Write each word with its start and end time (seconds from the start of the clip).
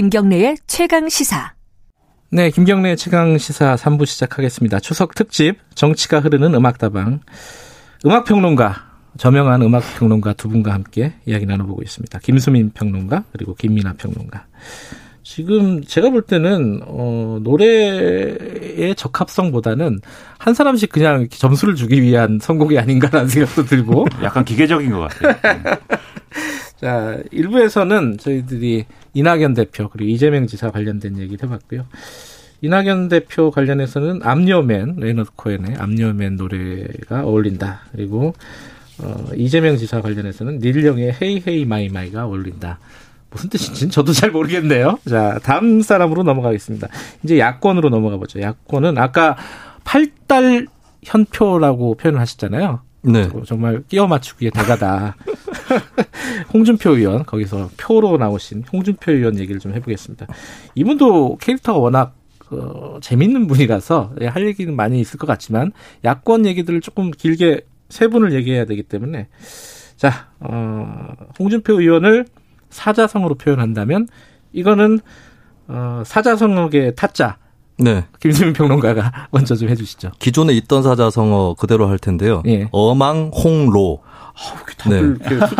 김경래의 0.00 0.56
최강 0.66 1.10
시사. 1.10 1.52
네, 2.30 2.48
김경래 2.48 2.96
최강 2.96 3.36
시사 3.36 3.74
3부 3.74 4.06
시작하겠습니다. 4.06 4.80
추석 4.80 5.14
특집 5.14 5.56
정치가 5.74 6.20
흐르는 6.20 6.54
음악다방 6.54 7.20
음악 8.06 8.24
평론가 8.24 8.76
저명한 9.18 9.60
음악 9.60 9.82
평론가 9.98 10.32
두 10.32 10.48
분과 10.48 10.72
함께 10.72 11.12
이야기 11.26 11.44
나눠보고 11.44 11.82
있습니다. 11.82 12.18
김수민 12.20 12.70
평론가 12.70 13.24
그리고 13.30 13.54
김민아 13.54 13.92
평론가. 13.98 14.46
지금 15.22 15.84
제가 15.84 16.08
볼 16.08 16.22
때는 16.22 16.80
어 16.86 17.38
노래의 17.42 18.94
적합성보다는 18.96 20.00
한 20.38 20.54
사람씩 20.54 20.90
그냥 20.90 21.28
점수를 21.28 21.74
주기 21.74 22.00
위한 22.00 22.38
선곡이 22.40 22.78
아닌가라는 22.78 23.28
생각도 23.28 23.66
들고 23.66 24.06
약간 24.22 24.46
기계적인 24.46 24.92
것 24.92 25.00
같아요. 25.00 25.68
자, 26.80 27.18
일부에서는 27.30 28.16
저희들이 28.16 28.86
이낙연 29.12 29.52
대표 29.52 29.90
그리고 29.90 30.08
이재명 30.08 30.46
지사 30.46 30.70
관련된 30.70 31.18
얘기를 31.18 31.46
해봤고요. 31.46 31.84
이낙연 32.62 33.08
대표 33.08 33.50
관련해서는 33.50 34.20
암녀맨 34.22 34.96
레너드 34.96 35.30
코엔의 35.36 35.76
암녀맨 35.76 36.36
노래가 36.36 37.24
어울린다. 37.24 37.82
그리고 37.92 38.32
어, 38.98 39.26
이재명 39.36 39.76
지사 39.76 40.00
관련해서는 40.00 40.60
닐 40.60 40.77
영의 40.77 41.16
Hey 41.20 41.42
Hey 41.46 41.64
My 41.66 41.90
My가 41.90 42.24
어울린다. 42.24 42.78
무슨 43.30 43.50
뜻인지는 43.50 43.90
저도 43.90 44.12
잘 44.12 44.30
모르겠네요. 44.30 44.98
자, 45.06 45.38
다음 45.42 45.82
사람으로 45.82 46.22
넘어가겠습니다. 46.22 46.88
이제 47.24 47.38
야권으로 47.38 47.90
넘어가 47.90 48.16
보죠. 48.16 48.40
야권은 48.40 48.96
아까 48.96 49.36
팔달 49.84 50.66
현표라고 51.02 51.96
표현을 51.96 52.20
하셨잖아요. 52.20 52.80
네. 53.02 53.28
정말 53.46 53.82
끼워 53.88 54.06
맞추기에 54.06 54.50
대가다. 54.50 55.16
홍준표 56.52 56.96
의원 56.96 57.24
거기서 57.24 57.70
표로 57.76 58.18
나오신 58.18 58.64
홍준표 58.72 59.12
의원 59.12 59.38
얘기를 59.38 59.60
좀 59.60 59.72
해보겠습니다. 59.74 60.26
이분도 60.74 61.38
캐릭터가 61.40 61.78
워낙 61.78 62.14
어, 62.50 62.98
재밌는 63.00 63.46
분이라서 63.46 64.14
예, 64.20 64.26
할 64.26 64.46
얘기는 64.46 64.74
많이 64.74 65.00
있을 65.00 65.18
것 65.18 65.26
같지만 65.26 65.72
야권 66.04 66.46
얘기들을 66.46 66.80
조금 66.80 67.10
길게 67.10 67.62
세 67.88 68.08
분을 68.08 68.32
얘기해야 68.32 68.64
되기 68.64 68.82
때문에 68.82 69.28
자 69.96 70.28
어, 70.40 71.12
홍준표 71.38 71.80
의원을 71.80 72.26
사자성어로 72.70 73.36
표현한다면 73.36 74.08
이거는 74.52 75.00
어, 75.68 76.02
사자성어의 76.04 76.94
타짜 76.96 77.38
네. 77.80 78.04
김수민 78.20 78.52
평론가가 78.52 79.28
먼저 79.32 79.54
좀 79.54 79.68
해주시죠. 79.68 80.12
기존에 80.18 80.52
있던 80.54 80.82
사자성어 80.82 81.54
그대로 81.58 81.88
할 81.88 81.98
텐데요. 81.98 82.42
예. 82.46 82.68
어망홍로. 82.70 84.00
네. 84.88 85.00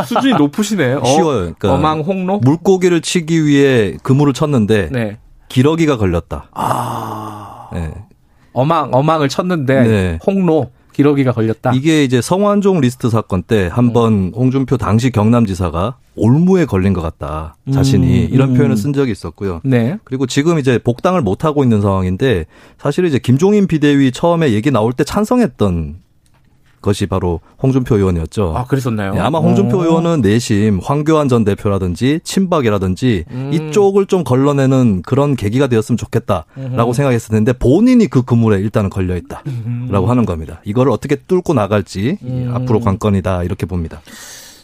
수, 0.07 0.21
준이 0.21 0.35
높으시네요. 0.35 1.03
쉬워요. 1.05 1.39
그러니까 1.59 1.75
어망 1.75 2.01
홍로 2.01 2.39
물고기를 2.39 3.03
치기 3.03 3.45
위해 3.45 3.97
그물을 4.03 4.33
쳤는데 4.33 4.89
네. 4.91 5.19
기러기가 5.49 5.97
걸렸다. 5.97 6.49
아. 6.53 7.69
네. 7.73 7.93
어망 8.53 8.91
어망을 8.93 9.29
쳤는데 9.29 9.83
네. 9.83 10.19
홍로 10.27 10.71
기러기가 11.01 11.33
걸렸다. 11.33 11.73
이게 11.75 12.05
이제 12.05 12.20
성완종 12.20 12.81
리스트 12.81 13.09
사건 13.09 13.43
때 13.43 13.69
한번 13.73 14.12
음. 14.12 14.33
홍준표 14.34 14.77
당시 14.77 15.11
경남지사가 15.11 15.97
올무에 16.17 16.67
걸린 16.67 16.93
것 16.93 17.01
같다. 17.01 17.56
자신이 17.73 18.27
음, 18.27 18.29
이런 18.31 18.51
음. 18.51 18.55
표현을 18.55 18.77
쓴 18.77 18.93
적이 18.93 19.12
있었고요. 19.12 19.61
네. 19.65 19.98
그리고 20.05 20.27
지금 20.27 20.59
이제 20.59 20.78
복당을 20.78 21.23
못 21.23 21.45
하고 21.45 21.62
있는 21.62 21.81
상황인데 21.81 22.45
사실 22.78 23.06
이제 23.06 23.19
김종인 23.19 23.67
비대위 23.67 24.12
처음에 24.12 24.53
얘기 24.53 24.71
나올 24.71 24.93
때 24.93 25.05
찬성했던 25.05 25.97
것이 26.81 27.07
바로 27.07 27.41
홍준표 27.63 27.97
의원이었죠. 27.97 28.55
아, 28.57 28.65
그랬었나요? 28.65 29.15
네, 29.15 29.21
아마 29.21 29.39
홍준표 29.39 29.79
오. 29.79 29.83
의원은 29.83 30.21
내심 30.23 30.81
황교안 30.83 31.29
전 31.29 31.45
대표라든지 31.45 32.21
친박이라든지 32.25 33.25
음. 33.31 33.51
이쪽을 33.53 34.07
좀 34.07 34.25
걸러내는 34.25 35.03
그런 35.03 35.37
계기가 35.37 35.67
되었으면 35.67 35.97
좋겠다라고 35.97 36.47
음. 36.59 36.93
생각했을 36.93 37.33
텐데 37.33 37.53
본인이 37.53 38.07
그 38.07 38.23
그물에 38.23 38.59
일단은 38.61 38.91
걸려 38.91 39.17
있다라고 39.17 39.45
음. 39.47 40.11
하는 40.11 40.27
겁니다. 40.27 40.61
이거를 40.65 40.93
어떻게 40.93 41.17
뚫고 41.17 41.55
나갈지 41.55 42.19
음. 42.23 42.51
앞으로 42.55 42.81
관건이다 42.81 43.45
이렇게 43.45 43.67
봅니다. 43.67 44.01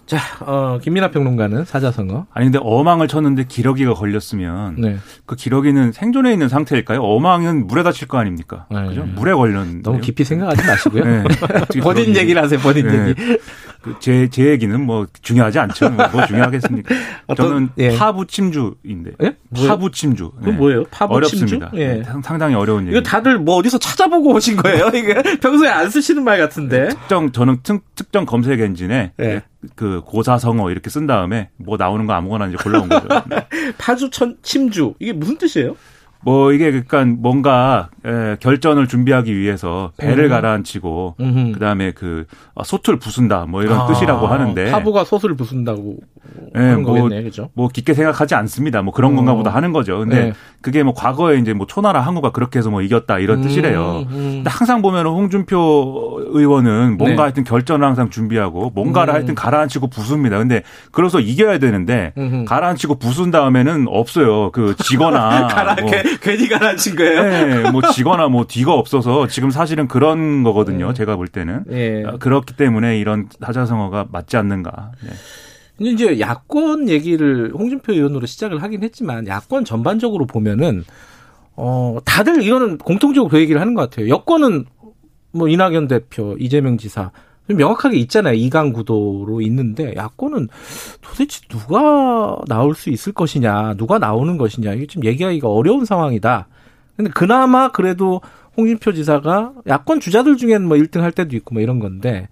자, 0.07 0.19
어, 0.41 0.79
김민아 0.81 1.11
평론가는 1.11 1.65
사자성어. 1.65 2.27
아니, 2.33 2.47
근데 2.47 2.61
어망을 2.63 3.09
쳤는데 3.09 3.45
기러기가 3.49 3.95
걸렸으면. 3.95 4.77
네. 4.79 4.97
그 5.27 5.35
기러기는 5.35 5.91
생존해 5.91 6.33
있는 6.33 6.49
상태일까요? 6.49 7.01
어망은 7.01 7.67
물에 7.67 7.83
다칠 7.83 8.07
거 8.07 8.19
아닙니까? 8.19 8.67
네. 8.71 8.87
그죠? 8.87 9.05
물에 9.05 9.35
걸렸는데. 9.35 9.83
너무 9.83 10.01
깊이 10.01 10.23
생각하지 10.23 10.65
마시고요. 10.65 11.05
네. 11.05 11.25
본인 11.83 12.15
얘기를 12.17 12.41
하세요, 12.41 12.61
본인 12.61 12.87
네. 12.87 13.09
얘기. 13.09 13.39
그 13.83 13.97
제, 14.01 14.29
제 14.29 14.47
얘기는 14.47 14.81
뭐 14.81 15.07
중요하지 15.23 15.59
않죠. 15.59 15.91
뭐 15.91 16.27
중요하겠습니까? 16.27 16.95
저는 17.37 17.71
예. 17.79 17.97
파부침주인데. 17.97 19.13
예? 19.23 19.37
파부침주. 19.55 20.33
그 20.43 20.51
뭐예요? 20.51 20.85
파부침주? 20.91 21.57
어렵습니다. 21.57 21.71
예. 21.75 22.03
상당히 22.23 22.55
어려운 22.55 22.87
얘기. 22.87 22.97
이거 22.97 23.03
다들 23.03 23.39
뭐 23.39 23.57
어디서 23.57 23.79
찾아보고 23.79 24.35
오신 24.35 24.57
거예요? 24.57 24.89
이게 24.89 25.15
평소에 25.41 25.69
안 25.69 25.91
쓰시는 25.91 26.25
말 26.25 26.39
같은데. 26.39 26.89
특정, 26.89 27.33
저는 27.33 27.59
특, 27.63 27.83
정 28.13 28.25
검색 28.25 28.61
엔진에 28.61 29.13
예. 29.21 29.43
그 29.75 30.01
고사성어 30.05 30.71
이렇게 30.71 30.91
쓴 30.91 31.07
다음에 31.07 31.51
뭐 31.57 31.77
나오는 31.77 32.07
거 32.07 32.13
아무거나 32.13 32.47
이제 32.47 32.57
골라온 32.63 32.89
거죠. 32.89 33.09
파주천 33.79 34.39
침주 34.43 34.95
이게 34.99 35.13
무슨 35.13 35.39
뜻이에요? 35.39 35.77
뭐 36.23 36.53
이게 36.53 36.71
그러니까 36.71 37.05
뭔가 37.05 37.89
에, 38.05 38.37
결전을 38.41 38.89
준비하기 38.89 39.37
위해서 39.37 39.93
배를 39.97 40.25
음. 40.25 40.31
가라앉히고 40.31 41.17
음흠. 41.21 41.53
그다음에 41.53 41.93
그 41.93 42.27
아, 42.55 42.65
솥을 42.65 42.99
부순다 42.99 43.47
뭐 43.47 43.63
이런 43.63 43.81
아, 43.81 43.87
뜻이라고 43.87 44.27
하는데 44.27 44.71
파부가 44.71 45.05
솥을 45.05 45.37
부순다고 45.37 45.99
네, 46.55 46.75
뭐, 46.75 46.95
거겠네, 46.95 47.23
그죠? 47.23 47.51
뭐 47.55 47.69
깊게 47.69 47.95
생각하지 47.95 48.35
않습니다. 48.35 48.83
뭐 48.83 48.93
그런 48.93 49.13
어. 49.13 49.17
건가 49.17 49.35
보다 49.35 49.51
하는 49.51 49.73
거죠. 49.73 49.99
근데 49.99 50.27
네. 50.27 50.33
그게 50.61 50.83
뭐 50.83 50.95
과거에 50.95 51.39
이제 51.39 51.53
뭐 51.53 51.67
초나라 51.67 52.01
항우가 52.01 52.33
그렇게 52.33 52.59
해서 52.59 52.71
뭐 52.71 52.83
이겼다 52.83 53.19
이런 53.19 53.39
음, 53.39 53.43
뜻이래요. 53.43 54.07
음. 54.11 54.33
근데 54.37 54.51
항상 54.51 54.83
보면은 54.83 55.11
홍준표 55.11 56.23
의원은 56.33 56.97
뭔가 56.97 57.17
네. 57.17 57.23
하여튼 57.23 57.45
결전을 57.45 57.87
항상 57.87 58.11
준비하고 58.11 58.73
뭔가를 58.75 59.13
음. 59.13 59.17
하여튼 59.17 59.35
가라앉히고 59.35 59.89
부숩니다. 59.89 60.39
근데 60.39 60.63
그래서 60.91 61.21
이겨야 61.21 61.59
되는데. 61.59 62.13
가라앉히고 62.47 62.99
부순 62.99 63.31
다음에는 63.31 63.87
없어요. 63.89 64.51
그 64.53 64.75
지거나 64.77 65.49
뭐. 65.81 65.91
괜히 66.23 66.49
가라앉힌 66.49 66.97
거예요. 66.97 67.23
네, 67.23 67.71
뭐 67.71 67.83
지거나 67.93 68.29
뭐 68.29 68.47
뒤가 68.47 68.73
없어서 68.73 69.27
지금 69.27 69.51
사실은 69.51 69.89
그런 69.89 70.43
거거든요. 70.43 70.89
음. 70.89 70.95
제가 70.95 71.17
볼 71.17 71.29
때는 71.29 71.65
예. 71.71 72.05
그렇기 72.19 72.57
때문에 72.57 72.99
이런 72.99 73.29
사자성어가 73.41 74.07
맞지 74.11 74.37
않는가. 74.37 74.93
네. 75.03 75.11
근데 75.77 75.91
이제 75.91 76.21
야권 76.21 76.89
얘기를 76.89 77.53
홍준표 77.53 77.93
의원으로 77.93 78.27
시작을 78.27 78.63
하긴 78.63 78.83
했지만 78.83 79.27
야권 79.27 79.65
전반적으로 79.65 80.27
보면은 80.27 80.85
어 81.55 81.99
다들 82.05 82.43
이거는 82.43 82.79
공통적으로 82.79 83.31
그 83.31 83.39
얘기를 83.39 83.61
하는 83.61 83.75
것 83.75 83.83
같아요. 83.83 84.09
여권은 84.09 84.65
뭐 85.33 85.49
이낙연 85.49 85.89
대표, 85.89 86.37
이재명 86.39 86.79
지사 86.79 87.11
명확하게 87.49 87.97
있잖아요. 87.99 88.35
이강 88.35 88.73
구도로 88.73 89.41
있는데 89.43 89.95
야권은 89.95 90.49
도대체 91.01 91.41
누가 91.49 92.39
나올 92.49 92.75
수 92.75 92.91
있을 92.91 93.13
것이냐, 93.13 93.75
누가 93.75 93.99
나오는 93.99 94.37
것이냐 94.37 94.73
이게 94.75 94.87
좀 94.87 95.05
얘기하기가 95.05 95.49
어려운 95.49 95.85
상황이다. 95.85 96.49
근데 96.97 97.11
그나마 97.11 97.71
그래도 97.71 98.21
홍준표 98.57 98.93
지사가 98.93 99.53
야권 99.67 100.01
주자들 100.01 100.37
중에는 100.37 100.67
뭐 100.67 100.77
1등 100.77 101.01
할 101.01 101.13
때도 101.13 101.37
있고 101.37 101.55
뭐 101.55 101.63
이런 101.63 101.79
건데 101.79 102.29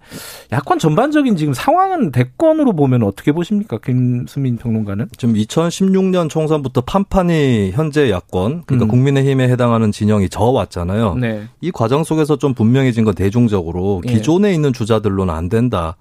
야권 0.51 0.79
전반적인 0.79 1.35
지금 1.35 1.53
상황은 1.53 2.11
대권으로 2.11 2.73
보면 2.73 3.03
어떻게 3.03 3.31
보십니까? 3.31 3.77
김수민 3.77 4.57
평론가는? 4.57 5.09
지금 5.17 5.35
2016년 5.35 6.29
총선부터 6.29 6.81
판판이 6.81 7.71
현재 7.73 8.09
야권 8.09 8.63
그러니까 8.65 8.85
음. 8.85 8.87
국민의힘에 8.87 9.47
해당하는 9.49 9.91
진영이 9.91 10.29
저왔잖아요. 10.29 11.15
네. 11.15 11.43
이 11.61 11.71
과정 11.71 12.03
속에서 12.03 12.37
좀 12.37 12.53
분명해진 12.53 13.03
건 13.03 13.15
대중적으로 13.15 14.01
예. 14.07 14.13
기존에 14.13 14.49
예. 14.49 14.53
있는 14.53 14.73
주자들로는 14.73 15.33
안 15.33 15.49
된다. 15.49 15.97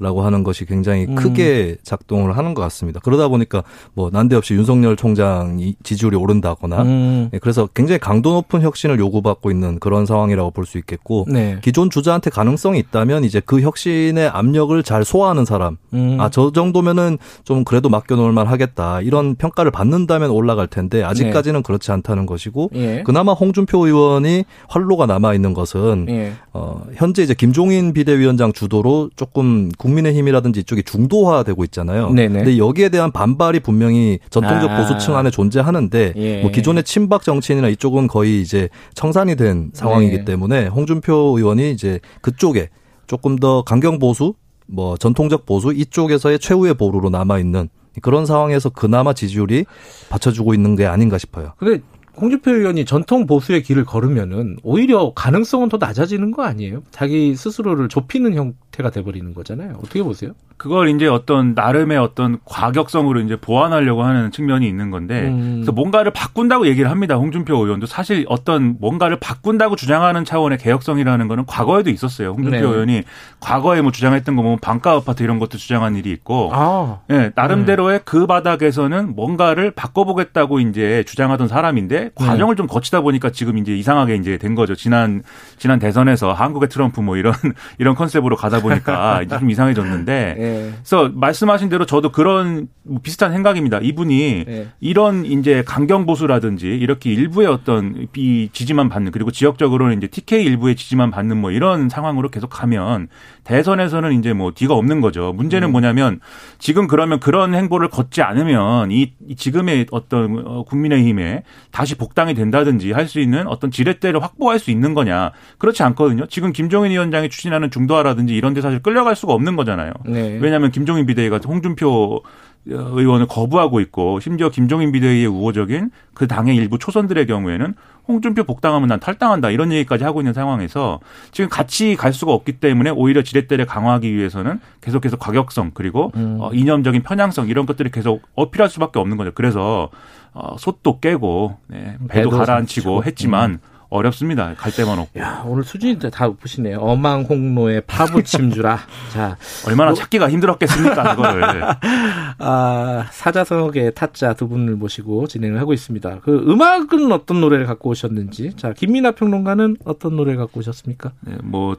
라고 0.00 0.22
하는 0.22 0.42
것이 0.42 0.64
굉장히 0.64 1.06
음. 1.08 1.14
크게 1.14 1.76
작동을 1.84 2.36
하는 2.36 2.54
것 2.54 2.62
같습니다. 2.62 3.00
그러다 3.00 3.28
보니까 3.28 3.62
뭐 3.94 4.10
난데없이 4.12 4.54
윤석열 4.54 4.96
총장이 4.96 5.76
지지율이 5.84 6.16
오른다거나 6.16 6.82
음. 6.82 7.28
네, 7.32 7.38
그래서 7.38 7.68
굉장히 7.74 8.00
강도 8.00 8.32
높은 8.32 8.60
혁신을 8.62 8.98
요구받고 8.98 9.50
있는 9.52 9.78
그런 9.78 10.04
상황이라고 10.04 10.50
볼 10.50 10.64
수 10.64 10.78
있겠고 10.78 11.26
네. 11.28 11.58
기존 11.62 11.90
주자한테 11.90 12.30
가능성이 12.30 12.78
있다면 12.78 13.24
이제 13.24 13.40
그 13.44 13.60
혁신의 13.60 14.28
압력을 14.28 14.82
잘 14.82 15.04
소화하는 15.04 15.44
사람 15.44 15.76
음. 15.92 16.16
아저 16.18 16.52
정도면은 16.52 17.18
좀 17.44 17.64
그래도 17.64 17.88
맡겨놓을 17.88 18.32
만 18.32 18.46
하겠다 18.46 19.00
이런 19.02 19.34
평가를 19.34 19.70
받는다면 19.70 20.30
올라갈 20.30 20.66
텐데 20.66 21.02
아직까지는 21.02 21.60
네. 21.60 21.62
그렇지 21.62 21.92
않다는 21.92 22.26
것이고 22.26 22.70
예. 22.74 23.02
그나마 23.04 23.32
홍준표 23.32 23.86
의원이 23.86 24.44
활로가 24.68 25.06
남아 25.06 25.34
있는 25.34 25.54
것은 25.54 26.06
예. 26.08 26.32
어, 26.52 26.84
현재 26.94 27.22
이제 27.22 27.34
김종인 27.34 27.92
비대위원장 27.92 28.52
주도로 28.52 29.10
조금 29.16 29.70
국민의힘이라든지 29.84 30.60
이쪽이 30.60 30.82
중도화되고 30.82 31.62
있잖아요. 31.64 32.10
네네. 32.10 32.38
근데 32.38 32.58
여기에 32.58 32.88
대한 32.88 33.12
반발이 33.12 33.60
분명히 33.60 34.18
전통적 34.30 34.70
아. 34.70 34.76
보수층 34.78 35.16
안에 35.16 35.30
존재하는데 35.30 36.14
예. 36.16 36.40
뭐 36.40 36.50
기존의 36.50 36.84
친박 36.84 37.22
정치인이나 37.22 37.68
이쪽은 37.68 38.08
거의 38.08 38.40
이제 38.40 38.68
청산이 38.94 39.36
된 39.36 39.70
상황이기 39.74 40.18
네. 40.18 40.24
때문에 40.24 40.66
홍준표 40.68 41.34
의원이 41.36 41.70
이제 41.72 42.00
그쪽에 42.22 42.70
조금 43.06 43.36
더 43.36 43.62
강경 43.62 43.98
보수 43.98 44.34
뭐 44.66 44.96
전통적 44.96 45.44
보수 45.44 45.72
이쪽에서의 45.72 46.38
최후의 46.38 46.74
보루로 46.74 47.10
남아 47.10 47.38
있는 47.38 47.68
그런 48.00 48.26
상황에서 48.26 48.70
그나마 48.70 49.12
지지율이 49.12 49.66
받쳐주고 50.08 50.54
있는 50.54 50.74
게 50.74 50.86
아닌가 50.86 51.18
싶어요. 51.18 51.52
근데 51.58 51.80
홍준표 52.20 52.52
의원이 52.52 52.84
전통 52.84 53.26
보수의 53.26 53.62
길을 53.62 53.84
걸으면은 53.84 54.56
오히려 54.62 55.12
가능성은 55.14 55.68
더 55.68 55.78
낮아지는 55.78 56.30
거 56.30 56.42
아니에요? 56.44 56.82
자기 56.90 57.34
스스로를 57.34 57.88
좁히는 57.88 58.34
형태가 58.34 58.90
돼버리는 58.90 59.34
거잖아요. 59.34 59.74
어떻게 59.78 60.02
보세요? 60.02 60.32
그걸 60.64 60.88
이제 60.88 61.06
어떤 61.06 61.52
나름의 61.52 61.98
어떤 61.98 62.38
과격성으로 62.46 63.20
이제 63.20 63.36
보완하려고 63.36 64.02
하는 64.02 64.30
측면이 64.30 64.66
있는 64.66 64.90
건데 64.90 65.26
음. 65.28 65.56
그래서 65.56 65.72
뭔가를 65.72 66.10
바꾼다고 66.10 66.66
얘기를 66.68 66.90
합니다. 66.90 67.16
홍준표 67.16 67.54
의원도 67.54 67.84
사실 67.84 68.24
어떤 68.30 68.78
뭔가를 68.80 69.18
바꾼다고 69.20 69.76
주장하는 69.76 70.24
차원의 70.24 70.56
개혁성이라는 70.56 71.28
거는 71.28 71.44
과거에도 71.44 71.90
있었어요. 71.90 72.30
홍준표 72.30 72.50
네. 72.50 72.62
의원이 72.62 73.02
과거에 73.40 73.82
뭐 73.82 73.92
주장했던 73.92 74.36
거 74.36 74.42
보면 74.42 74.58
반가 74.58 74.92
아파트 74.92 75.22
이런 75.22 75.38
것도 75.38 75.58
주장한 75.58 75.96
일이 75.96 76.10
있고 76.12 76.48
아. 76.54 77.00
네, 77.08 77.30
나름대로의 77.34 77.98
네. 77.98 78.02
그 78.06 78.26
바닥에서는 78.26 79.14
뭔가를 79.14 79.70
바꿔보겠다고 79.70 80.60
이제 80.60 81.04
주장하던 81.06 81.46
사람인데 81.46 82.00
네. 82.00 82.10
과정을 82.14 82.56
좀 82.56 82.66
거치다 82.66 83.02
보니까 83.02 83.28
지금 83.28 83.58
이제 83.58 83.76
이상하게 83.76 84.16
이제 84.16 84.38
된 84.38 84.54
거죠. 84.54 84.74
지난 84.74 85.22
지난 85.58 85.78
대선에서 85.78 86.32
한국의 86.32 86.70
트럼프 86.70 87.02
뭐 87.02 87.18
이런 87.18 87.34
이런 87.76 87.94
컨셉으로 87.94 88.36
가다 88.36 88.62
보니까 88.62 89.20
이제 89.28 89.38
좀 89.38 89.50
이상해졌는데 89.50 90.53
네. 90.54 90.72
그래서 90.72 91.10
말씀하신 91.14 91.68
대로 91.68 91.86
저도 91.86 92.10
그런 92.10 92.68
뭐 92.82 93.00
비슷한 93.02 93.32
생각입니다. 93.32 93.78
이분이 93.80 94.44
네. 94.46 94.68
이런 94.80 95.24
이제 95.24 95.62
강경 95.64 96.04
보수라든지 96.06 96.66
이렇게 96.66 97.12
일부의 97.12 97.46
어떤 97.48 98.08
이 98.16 98.50
지지만 98.52 98.88
받는 98.88 99.12
그리고 99.12 99.30
지역적으로는 99.30 99.98
이제 99.98 100.06
TK 100.08 100.44
일부의 100.44 100.76
지지만 100.76 101.10
받는 101.10 101.36
뭐 101.36 101.50
이런 101.50 101.88
상황으로 101.88 102.28
계속 102.28 102.48
가면 102.48 103.08
대선에서는 103.44 104.18
이제 104.18 104.32
뭐 104.32 104.52
뒤가 104.52 104.74
없는 104.74 105.00
거죠. 105.00 105.32
문제는 105.32 105.68
음. 105.68 105.72
뭐냐면 105.72 106.20
지금 106.58 106.88
그러면 106.88 107.20
그런 107.20 107.54
행보를 107.54 107.88
걷지 107.88 108.22
않으면 108.22 108.90
이 108.90 109.12
지금의 109.36 109.86
어떤 109.90 110.42
어, 110.46 110.64
국민의힘에 110.64 111.42
다시 111.70 111.94
복당이 111.94 112.34
된다든지 112.34 112.92
할 112.92 113.04
수 113.04 113.20
있는 113.20 113.46
어떤 113.46 113.70
지렛대를 113.70 114.22
확보할 114.22 114.58
수 114.58 114.70
있는 114.70 114.94
거냐. 114.94 115.32
그렇지 115.58 115.82
않거든요. 115.82 116.26
지금 116.26 116.52
김종인 116.52 116.90
위원장이 116.90 117.28
추진하는 117.28 117.70
중도화라든지 117.70 118.34
이런 118.34 118.54
데 118.54 118.60
사실 118.60 118.82
끌려갈 118.82 119.14
수가 119.14 119.32
없는 119.34 119.56
거잖아요. 119.56 119.92
네. 120.06 120.33
왜냐하면 120.40 120.70
김종인 120.70 121.06
비대위가 121.06 121.40
홍준표 121.44 122.22
의원을 122.66 123.26
거부하고 123.26 123.80
있고 123.80 124.20
심지어 124.20 124.48
김종인 124.48 124.90
비대위의 124.90 125.26
우호적인 125.26 125.90
그 126.14 126.26
당의 126.26 126.56
일부 126.56 126.78
초선들의 126.78 127.26
경우에는 127.26 127.74
홍준표 128.08 128.44
복당하면 128.44 128.88
난 128.88 129.00
탈당한다 129.00 129.50
이런 129.50 129.72
얘기까지 129.72 130.04
하고 130.04 130.20
있는 130.20 130.32
상황에서 130.32 131.00
지금 131.30 131.48
같이 131.50 131.96
갈 131.96 132.12
수가 132.12 132.32
없기 132.32 132.52
때문에 132.52 132.90
오히려 132.90 133.22
지렛대를 133.22 133.66
강화하기 133.66 134.14
위해서는 134.14 134.60
계속해서 134.80 135.16
과격성 135.16 135.72
그리고 135.74 136.10
음. 136.16 136.38
어, 136.40 136.50
이념적인 136.52 137.02
편향성 137.02 137.48
이런 137.48 137.66
것들이 137.66 137.90
계속 137.90 138.22
어필할 138.34 138.68
수밖에 138.68 138.98
없는 138.98 139.16
거죠. 139.16 139.32
그래서 139.34 139.90
어, 140.32 140.56
솥도 140.58 141.00
깨고 141.00 141.58
네, 141.68 141.96
배도, 142.08 142.30
배도 142.30 142.30
가라앉히고 142.30 143.04
했지만 143.04 143.52
음. 143.52 143.58
어렵습니다. 143.88 144.54
갈 144.54 144.72
데만 144.72 144.98
없고. 144.98 145.20
야, 145.20 145.42
오늘 145.46 145.64
수준이 145.64 145.98
다 145.98 146.26
높으시네요. 146.26 146.78
어망 146.78 147.22
홍로의 147.22 147.82
파부침 147.86 148.50
주라. 148.50 148.78
자. 149.12 149.36
얼마나 149.66 149.90
뭐, 149.90 149.94
찾기가 149.94 150.30
힘들었겠습니까, 150.30 151.14
그거를. 151.14 151.64
아, 152.38 153.06
사자성어의 153.10 153.94
타짜 153.94 154.34
두 154.34 154.48
분을 154.48 154.76
모시고 154.76 155.26
진행을 155.26 155.60
하고 155.60 155.72
있습니다. 155.72 156.20
그 156.22 156.44
음악은 156.48 157.12
어떤 157.12 157.40
노래를 157.40 157.66
갖고 157.66 157.90
오셨는지. 157.90 158.54
자, 158.56 158.72
김민아 158.72 159.12
평론가는 159.12 159.78
어떤 159.84 160.16
노래를 160.16 160.38
갖고 160.38 160.60
오셨습니까? 160.60 161.12
네, 161.20 161.36
뭐, 161.42 161.76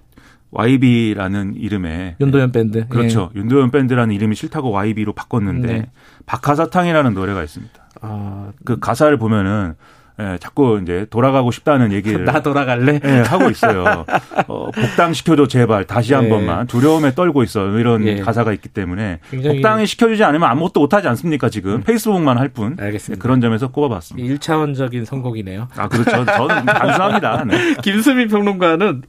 YB라는 0.51 1.55
이름의 1.55 2.15
윤도현 2.21 2.51
밴드. 2.51 2.87
그렇죠. 2.87 3.29
예. 3.35 3.39
윤도현 3.39 3.71
밴드라는 3.71 4.15
이름이 4.15 4.35
싫다고 4.35 4.71
YB로 4.71 5.11
바꿨는데 5.13 5.67
네. 5.67 5.89
박하사탕이라는 6.25 7.13
노래가 7.13 7.43
있습니다. 7.43 7.73
아, 8.01 8.51
그 8.63 8.79
가사를 8.79 9.17
보면은 9.17 9.75
예, 10.19 10.37
자꾸 10.39 10.79
이제 10.81 11.05
돌아가고 11.09 11.51
싶다는 11.51 11.91
얘기를 11.91 12.23
나 12.25 12.41
돌아갈래? 12.41 12.99
예, 13.03 13.09
하고 13.21 13.49
있어요. 13.49 14.05
어, 14.47 14.71
복당 14.71 15.13
시켜줘 15.13 15.47
제발 15.47 15.85
다시 15.85 16.13
한 16.13 16.25
예. 16.25 16.29
번만 16.29 16.67
두려움에 16.67 17.13
떨고 17.15 17.43
있어 17.43 17.67
이런 17.77 18.05
예. 18.07 18.19
가사가 18.21 18.53
있기 18.53 18.69
때문에 18.69 19.19
복당이 19.29 19.85
시켜주지 19.85 20.23
않으면 20.23 20.49
아무것도 20.49 20.79
못하지 20.79 21.07
않습니까 21.09 21.49
지금 21.49 21.75
음. 21.75 21.81
페이스북만 21.83 22.37
할 22.37 22.49
뿐. 22.49 22.77
알겠습니다. 22.79 23.21
그런 23.21 23.41
점에서 23.41 23.69
꼽아봤습니다. 23.69 24.35
1차원적인 24.35 25.05
선곡이네요. 25.05 25.67
아 25.75 25.87
그렇죠. 25.89 26.25
저는 26.25 26.65
단순합니다. 26.65 27.43
네. 27.45 27.75
김수민 27.83 28.29
평론가는 28.29 29.01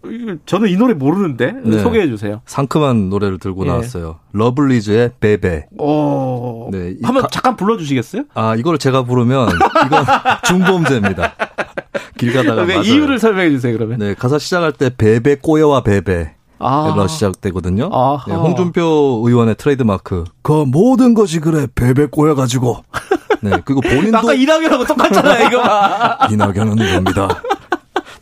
저는 0.47 0.69
이 0.69 0.77
노래 0.77 0.95
모르는데 0.95 1.53
네. 1.65 1.79
소개해 1.79 2.09
주세요. 2.09 2.41
상큼한 2.47 3.09
노래를 3.11 3.39
들고 3.39 3.65
예. 3.65 3.69
나왔어요. 3.69 4.19
러블리즈의 4.33 5.13
베베. 5.21 5.67
오. 5.79 6.69
네. 6.73 6.97
한번 7.03 7.23
가... 7.23 7.29
잠깐 7.29 7.57
불러주시겠어요? 7.57 8.25
아 8.35 8.55
이걸 8.57 8.79
제가 8.79 9.05
부르면 9.05 9.49
이건 9.87 10.05
중범죄 10.45 10.96
됩니다. 11.01 11.35
길 12.19 12.33
가다가 12.33 12.63
왜 12.63 12.81
이유를 12.81 13.19
설명해 13.19 13.51
주세요 13.51 13.77
그러면. 13.77 13.99
네 13.99 14.15
가사 14.15 14.39
시작할 14.39 14.73
때 14.73 14.91
베베 14.97 15.37
꼬여와 15.43 15.83
베베. 15.83 16.35
아. 16.59 17.07
시작되거든요. 17.09 17.91
네, 18.27 18.35
홍준표 18.35 19.23
의원의 19.27 19.57
트레이드 19.57 19.83
마크. 19.83 20.25
그 20.43 20.65
모든 20.67 21.13
것이 21.15 21.41
그래 21.41 21.67
베베 21.75 22.07
꼬여가지고. 22.07 22.79
네 23.43 23.51
그리고 23.65 23.83
본인도 23.83 24.17
아까 24.19 24.33
이낙연하고 24.33 24.85
똑같잖아요 24.87 25.47
이거. 25.49 25.63
이낙연은 26.33 26.79
이겁니다. 26.79 27.29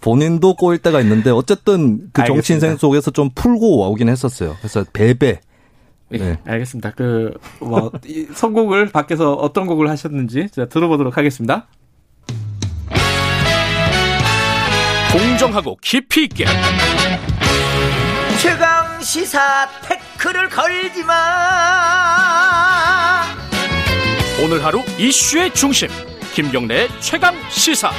본인도 0.00 0.54
꼬일 0.56 0.78
때가 0.78 1.00
있는데 1.00 1.30
어쨌든 1.30 2.08
그 2.12 2.24
정치 2.24 2.52
인생 2.54 2.76
속에서 2.76 3.10
좀 3.10 3.30
풀고 3.34 3.88
오긴 3.90 4.08
했었어요. 4.08 4.56
그래서 4.58 4.84
베베. 4.92 5.40
네, 6.10 6.18
네. 6.18 6.38
알겠습니다. 6.46 6.90
그 6.92 7.32
뭐 7.60 7.90
선곡을 8.34 8.90
밖에서 8.90 9.32
어떤 9.34 9.66
곡을 9.66 9.88
하셨는지 9.88 10.48
제가 10.50 10.68
들어보도록 10.68 11.16
하겠습니다. 11.16 11.66
공정하고 15.14 15.78
깊이 15.80 16.24
있게. 16.24 16.44
최강 18.42 19.00
시사 19.00 19.68
태클을 19.82 20.48
걸지 20.48 21.04
마. 21.04 21.14
오늘 24.44 24.64
하루 24.64 24.82
이슈의 24.98 25.54
중심 25.54 25.88
김경래 26.32 26.88
최강 26.98 27.32
시사. 27.48 27.92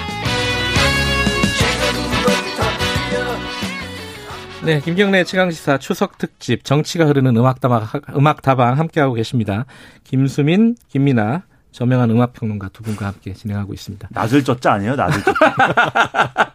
네, 4.65 4.81
김경래 4.81 5.23
최강 5.23 5.51
시사 5.51 5.77
추석 5.77 6.17
특집 6.17 6.65
정치가 6.65 7.05
흐르는 7.05 7.37
음악 7.37 7.61
다방 7.61 7.87
음악 8.17 8.41
다방 8.41 8.77
함께하고 8.77 9.13
계십니다. 9.13 9.65
김수민, 10.03 10.75
김민아, 10.89 11.43
저명한 11.75 12.09
음악평론가 12.09 12.69
두 12.69 12.83
분과 12.83 13.07
함께 13.07 13.33
진행하고 13.33 13.73
있습니다. 13.73 14.07
낮을 14.11 14.43
쪘자 14.43 14.71
아니에요? 14.71 14.95
낮을 14.95 15.21
쪘자. 15.23 16.53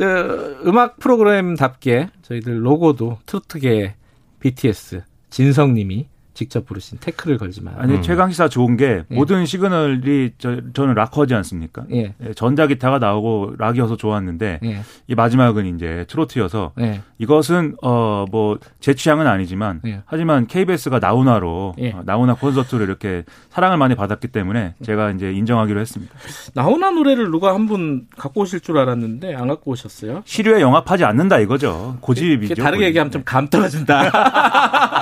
음악 0.66 0.98
프로그램답게 0.98 2.08
저희들 2.22 2.64
로고도 2.64 3.18
트로트계 3.26 3.94
BTS 4.40 5.02
진성님이 5.28 6.08
직접 6.34 6.64
부르신 6.66 6.98
태클을 6.98 7.38
걸지만. 7.38 7.74
아니 7.78 7.94
음. 7.96 8.02
최강 8.02 8.30
시사 8.30 8.48
좋은 8.48 8.76
게 8.76 9.04
예. 9.10 9.14
모든 9.14 9.44
시그널이 9.46 10.32
저, 10.38 10.60
저는 10.72 10.94
락커지 10.94 11.34
않습니까? 11.34 11.84
예. 11.92 12.14
예. 12.22 12.34
전자 12.34 12.66
기타가 12.66 12.98
나오고 12.98 13.54
락이어서 13.58 13.96
좋았는데 13.96 14.60
예. 14.64 14.82
이 15.08 15.14
마지막은 15.14 15.66
이제 15.76 16.04
트로트여서 16.08 16.72
예. 16.80 17.02
이것은 17.18 17.76
어 17.82 18.24
뭐 18.30 18.58
제 18.80 18.94
취향은 18.94 19.26
아니지만 19.26 19.80
예. 19.86 20.02
하지만 20.06 20.46
KBS가 20.46 20.98
나훈아로 20.98 21.74
어, 21.78 22.02
나훈아 22.04 22.34
콘서트를 22.34 22.86
이렇게 22.86 23.24
사랑을 23.50 23.76
많이 23.76 23.94
받았기 23.94 24.28
때문에 24.28 24.74
제가 24.84 25.10
이제 25.10 25.32
인정하기로 25.32 25.80
했습니다. 25.80 26.14
나훈아 26.54 26.90
노래를 26.90 27.30
누가 27.30 27.54
한 27.54 27.62
분 27.62 28.06
갖고 28.18 28.40
오실 28.42 28.58
줄 28.60 28.76
알았는데 28.78 29.36
안 29.36 29.46
갖고 29.46 29.70
오셨어요? 29.70 30.22
시류에 30.24 30.60
영합하지 30.60 31.04
않는다 31.04 31.38
이거죠. 31.38 31.96
고집이죠. 32.00 32.54
다르게 32.56 32.86
얘기하면 32.86 33.10
좀 33.12 33.22
감 33.24 33.48
떨어진다. 33.48 34.10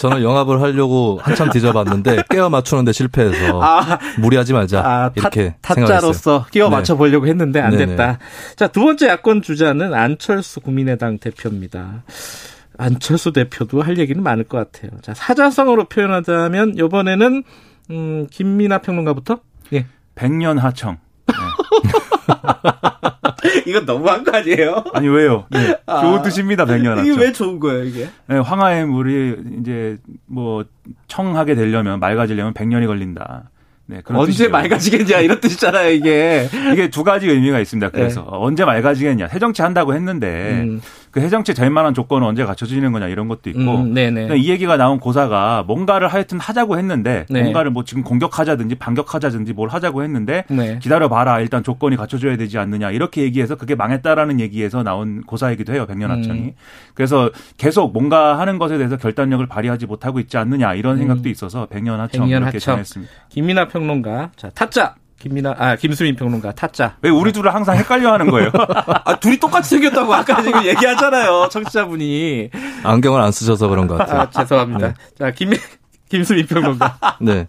저는 0.00 0.22
영합을 0.22 0.62
하려고 0.62 1.20
한참 1.22 1.50
뒤져봤는데 1.50 2.22
깨어 2.30 2.48
맞추는데 2.48 2.90
실패해서 2.92 3.60
아, 3.62 3.98
무리하지 4.18 4.54
말자 4.54 4.80
아, 4.80 5.10
이렇게 5.14 5.54
타, 5.60 5.74
타짜로서 5.74 6.46
끼워 6.50 6.70
네. 6.70 6.76
맞춰 6.76 6.96
보려고 6.96 7.26
했는데 7.26 7.60
안 7.60 7.72
네네. 7.72 7.86
됐다. 7.86 8.18
자 8.56 8.66
두 8.68 8.80
번째 8.80 9.08
야권 9.08 9.42
주자는 9.42 9.92
안철수 9.92 10.60
국민의당 10.60 11.18
대표입니다. 11.18 12.04
안철수 12.78 13.32
대표도 13.32 13.82
할 13.82 13.98
얘기는 13.98 14.22
많을 14.22 14.44
것 14.44 14.56
같아요. 14.72 14.90
자 15.02 15.12
사자성어로 15.12 15.84
표현하자면 15.90 16.76
이번에는 16.78 17.42
음, 17.90 18.26
김민아 18.30 18.78
평론가부터 18.78 19.40
예. 19.74 19.84
백년 20.14 20.56
하청. 20.56 20.96
네. 21.26 21.34
이건 23.66 23.84
너무한 23.86 24.24
거 24.24 24.36
아니에요? 24.36 24.84
아니 24.92 25.08
왜요? 25.08 25.46
네. 25.50 25.76
아, 25.86 26.00
좋은 26.00 26.22
뜻입니다, 26.22 26.64
백년 26.64 27.04
이게 27.04 27.16
왜 27.16 27.32
좋은 27.32 27.60
거예요, 27.60 27.84
이게? 27.84 28.08
네, 28.26 28.38
황하의 28.38 28.86
물이 28.86 29.60
이제 29.60 29.98
뭐 30.26 30.64
청하게 31.08 31.54
되려면 31.54 32.00
맑아지려면 32.00 32.54
백년이 32.54 32.86
걸린다. 32.86 33.50
네, 33.86 34.02
언제 34.06 34.30
뜻이죠. 34.30 34.50
맑아지겠냐 34.50 35.18
이런 35.18 35.40
뜻이잖아요 35.40 35.90
이게 35.90 36.48
이게 36.72 36.90
두 36.90 37.02
가지 37.02 37.28
의미가 37.28 37.58
있습니다. 37.58 37.90
그래서 37.90 38.20
네. 38.20 38.26
언제 38.30 38.64
맑아지겠냐 38.64 39.26
새 39.26 39.40
정치 39.40 39.62
한다고 39.62 39.94
했는데 39.94 40.60
음. 40.62 40.80
그 41.10 41.20
해정치 41.20 41.54
될 41.54 41.70
만한 41.70 41.92
조건은 41.92 42.26
언제 42.26 42.44
갖춰지는 42.44 42.92
거냐 42.92 43.08
이런 43.08 43.26
것도 43.26 43.50
있고 43.50 43.60
음, 43.60 43.94
이 44.36 44.48
얘기가 44.48 44.76
나온 44.76 45.00
고사가 45.00 45.64
뭔가를 45.66 46.08
하여튼 46.08 46.38
하자고 46.38 46.78
했는데 46.78 47.26
네. 47.28 47.42
뭔가를 47.42 47.72
뭐 47.72 47.84
지금 47.84 48.04
공격하자든지 48.04 48.76
반격하자든지 48.76 49.52
뭘 49.52 49.68
하자고 49.70 50.04
했는데 50.04 50.44
네. 50.48 50.78
기다려봐라 50.78 51.40
일단 51.40 51.64
조건이 51.64 51.96
갖춰져야 51.96 52.36
되지 52.36 52.58
않느냐 52.58 52.92
이렇게 52.92 53.22
얘기해서 53.22 53.56
그게 53.56 53.74
망했다라는 53.74 54.38
얘기에서 54.38 54.82
나온 54.82 55.22
고사이기도 55.22 55.72
해요 55.74 55.86
백년하청이 55.86 56.40
음. 56.40 56.52
그래서 56.94 57.30
계속 57.56 57.92
뭔가 57.92 58.38
하는 58.38 58.58
것에 58.58 58.76
대해서 58.78 58.96
결단력을 58.96 59.44
발휘하지 59.46 59.86
못하고 59.86 60.20
있지 60.20 60.36
않느냐 60.36 60.74
이런 60.74 60.98
생각도 60.98 61.28
음. 61.28 61.30
있어서 61.30 61.66
백년하청 61.66 62.28
이렇게 62.28 62.58
정했습니다. 62.58 63.12
김민아 63.30 63.68
평론가 63.68 64.30
자 64.36 64.50
타짜 64.50 64.94
김민아, 65.20 65.54
아, 65.58 65.76
김수민 65.76 66.16
평론가, 66.16 66.52
타짜. 66.52 66.96
왜 67.02 67.10
우리 67.10 67.30
둘을 67.30 67.54
항상 67.54 67.76
헷갈려 67.76 68.10
하는 68.12 68.30
거예요? 68.30 68.50
아, 69.04 69.20
둘이 69.20 69.38
똑같이 69.38 69.68
생겼다고 69.68 70.12
아까 70.14 70.42
지금 70.42 70.64
얘기하잖아요, 70.64 71.48
청취자분이. 71.50 72.50
안경을 72.82 73.20
안 73.20 73.30
쓰셔서 73.30 73.68
그런 73.68 73.86
것 73.86 73.98
같아요. 73.98 74.22
아, 74.22 74.30
죄송합니다. 74.30 74.88
네. 74.88 74.94
자, 75.18 75.30
김, 75.30 75.50
김수민 76.08 76.46
평론가. 76.46 76.98
네. 77.20 77.48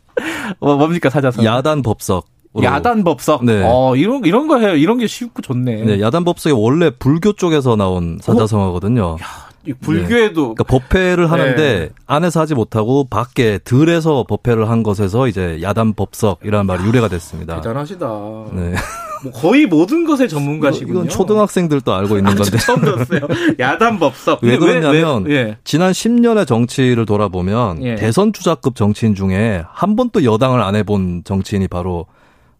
어, 0.59 0.75
뭡니까, 0.75 1.09
사자성? 1.09 1.45
야단 1.45 1.81
법석. 1.81 2.27
야단 2.61 3.05
법석. 3.05 3.45
네. 3.45 3.63
어, 3.65 3.95
이런 3.95 4.25
이런 4.25 4.49
거 4.49 4.59
해요. 4.59 4.75
이런 4.75 4.97
게 4.97 5.07
쉽고 5.07 5.41
좋네. 5.41 5.83
네, 5.85 6.01
야단 6.01 6.25
법석이 6.25 6.53
원래 6.53 6.89
불교 6.89 7.31
쪽에서 7.31 7.77
나온 7.77 8.19
사자성어거든요. 8.21 9.05
어? 9.05 9.17
야, 9.69 9.73
불교에도 9.79 10.41
네. 10.49 10.53
그러니까 10.55 10.63
법회를 10.63 11.31
하는데 11.31 11.55
네. 11.55 11.89
안에서 12.07 12.39
하지 12.39 12.55
못하고 12.55 13.05
밖에 13.09 13.59
들에서 13.59 14.25
법회를 14.27 14.69
한 14.69 14.83
것에서 14.83 15.27
이제 15.27 15.59
야단 15.61 15.93
법석이라는 15.93 16.65
말이 16.65 16.83
유래가 16.85 17.07
됐습니다. 17.07 17.55
대단하시다. 17.57 18.07
네. 18.53 18.73
뭐 19.23 19.31
거의 19.31 19.67
모든 19.67 20.05
것의 20.05 20.27
전문가시군요. 20.29 20.91
이건 20.91 21.09
초등학생들도 21.09 21.93
알고 21.93 22.17
있는 22.17 22.35
건데. 22.35 22.57
처음 22.57 22.81
들었어요. 22.81 23.21
야단 23.59 23.99
법석. 23.99 24.39
왜 24.41 24.57
그러냐면 24.57 25.25
왜, 25.25 25.33
왜? 25.33 25.39
예. 25.39 25.57
지난 25.63 25.91
10년의 25.91 26.47
정치를 26.47 27.05
돌아보면 27.05 27.83
예. 27.83 27.95
대선 27.95 28.33
주자급 28.33 28.75
정치인 28.75 29.13
중에 29.13 29.63
한 29.69 29.95
번도 29.95 30.23
여당을 30.23 30.61
안 30.61 30.75
해본 30.75 31.21
정치인이 31.23 31.67
바로 31.67 32.07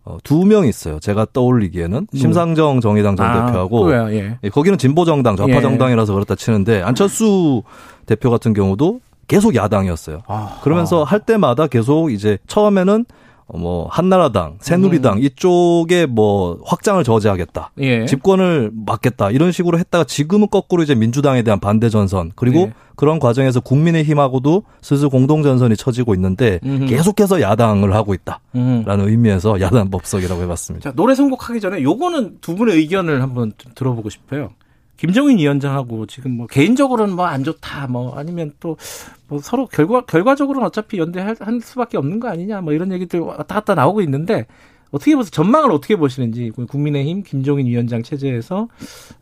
어, 0.04 0.18
두 0.24 0.46
명 0.46 0.66
있어요. 0.66 1.00
제가 1.00 1.28
떠올리기에는 1.32 1.98
음. 2.12 2.18
심상정 2.18 2.82
정의당 2.82 3.16
전 3.16 3.26
아, 3.28 3.46
대표하고 3.48 4.12
예. 4.12 4.38
예. 4.44 4.50
거기는 4.50 4.78
진보 4.78 5.06
정당, 5.06 5.36
좌파 5.36 5.54
예. 5.58 5.62
정당이라서 5.62 6.14
그렇다 6.14 6.36
치는데 6.36 6.82
안철수 6.82 7.62
대표 8.06 8.30
같은 8.32 8.54
경우도 8.54 9.00
계속 9.28 9.56
야당이었어요. 9.56 10.24
아, 10.28 10.60
그러면서 10.64 11.02
아. 11.04 11.06
할 11.06 11.20
때마다 11.20 11.68
계속 11.68 12.12
이제 12.12 12.38
처음에는 12.48 13.06
어, 13.06 13.06
뭐 13.48 13.88
한나라당, 13.90 14.58
새누리당 14.62 15.18
음. 15.18 15.24
이쪽에 15.24 16.06
뭐 16.06 16.60
확장을 16.66 17.04
저지하겠다, 17.04 17.72
예. 17.80 18.06
집권을 18.06 18.72
막겠다 18.74 19.32
이런 19.32 19.52
식으로 19.52 19.78
했다가 19.78 20.06
지금은 20.06 20.48
거꾸로 20.50 20.84
이제 20.84 20.96
민주당에 20.96 21.42
대한 21.42 21.60
반대 21.60 21.90
전선 21.90 22.32
그리고 22.36 22.60
예. 22.60 22.74
그런 22.96 23.20
과정에서 23.20 23.60
국민의힘하고도 23.60 24.64
슬슬 24.82 25.10
공동 25.10 25.44
전선이 25.44 25.76
처지고 25.76 26.14
있는데 26.16 26.60
음흠. 26.64 26.86
계속해서 26.86 27.42
야당을 27.42 27.94
하고 27.96 28.14
있다라는 28.14 28.42
음. 28.56 28.86
의미에서 29.08 29.60
야당 29.60 29.90
법석이라고 29.90 30.42
해봤습니다. 30.44 30.92
자 30.92 30.96
노래 30.96 31.16
선곡하기 31.16 31.60
전에 31.60 31.82
요거는 31.82 32.38
두 32.42 32.56
분의 32.56 32.78
의견을 32.78 33.22
한번 33.22 33.54
좀 33.58 33.72
들어보고 33.76 34.10
싶어요. 34.10 34.52
김정인 35.02 35.40
위원장하고 35.40 36.06
지금 36.06 36.38
뭐 36.38 36.46
개인적으로는 36.48 37.16
뭐 37.16 37.26
안 37.26 37.44
좋다 37.44 37.88
뭐 37.88 38.16
아니면 38.18 38.52
또 38.60 38.78
뭐 39.28 39.40
서로 39.40 39.66
결과 39.66 40.02
결과적으로는 40.02 40.68
어차피 40.68 40.98
연대할 40.98 41.36
수밖에 41.62 41.98
없는 41.98 42.20
거 42.20 42.28
아니냐 42.30 42.62
뭐 42.62 42.74
이런 42.74 42.92
얘기들 42.92 43.20
왔다 43.22 43.56
갔다 43.56 43.76
나오고 43.76 44.02
있는데 44.02 44.46
어떻게 44.92 45.16
보세요? 45.16 45.32
전망을 45.32 45.72
어떻게 45.72 45.96
보시는지 45.96 46.52
국민의힘 46.52 47.24
김종인 47.24 47.66
위원장 47.66 48.04
체제에서 48.04 48.68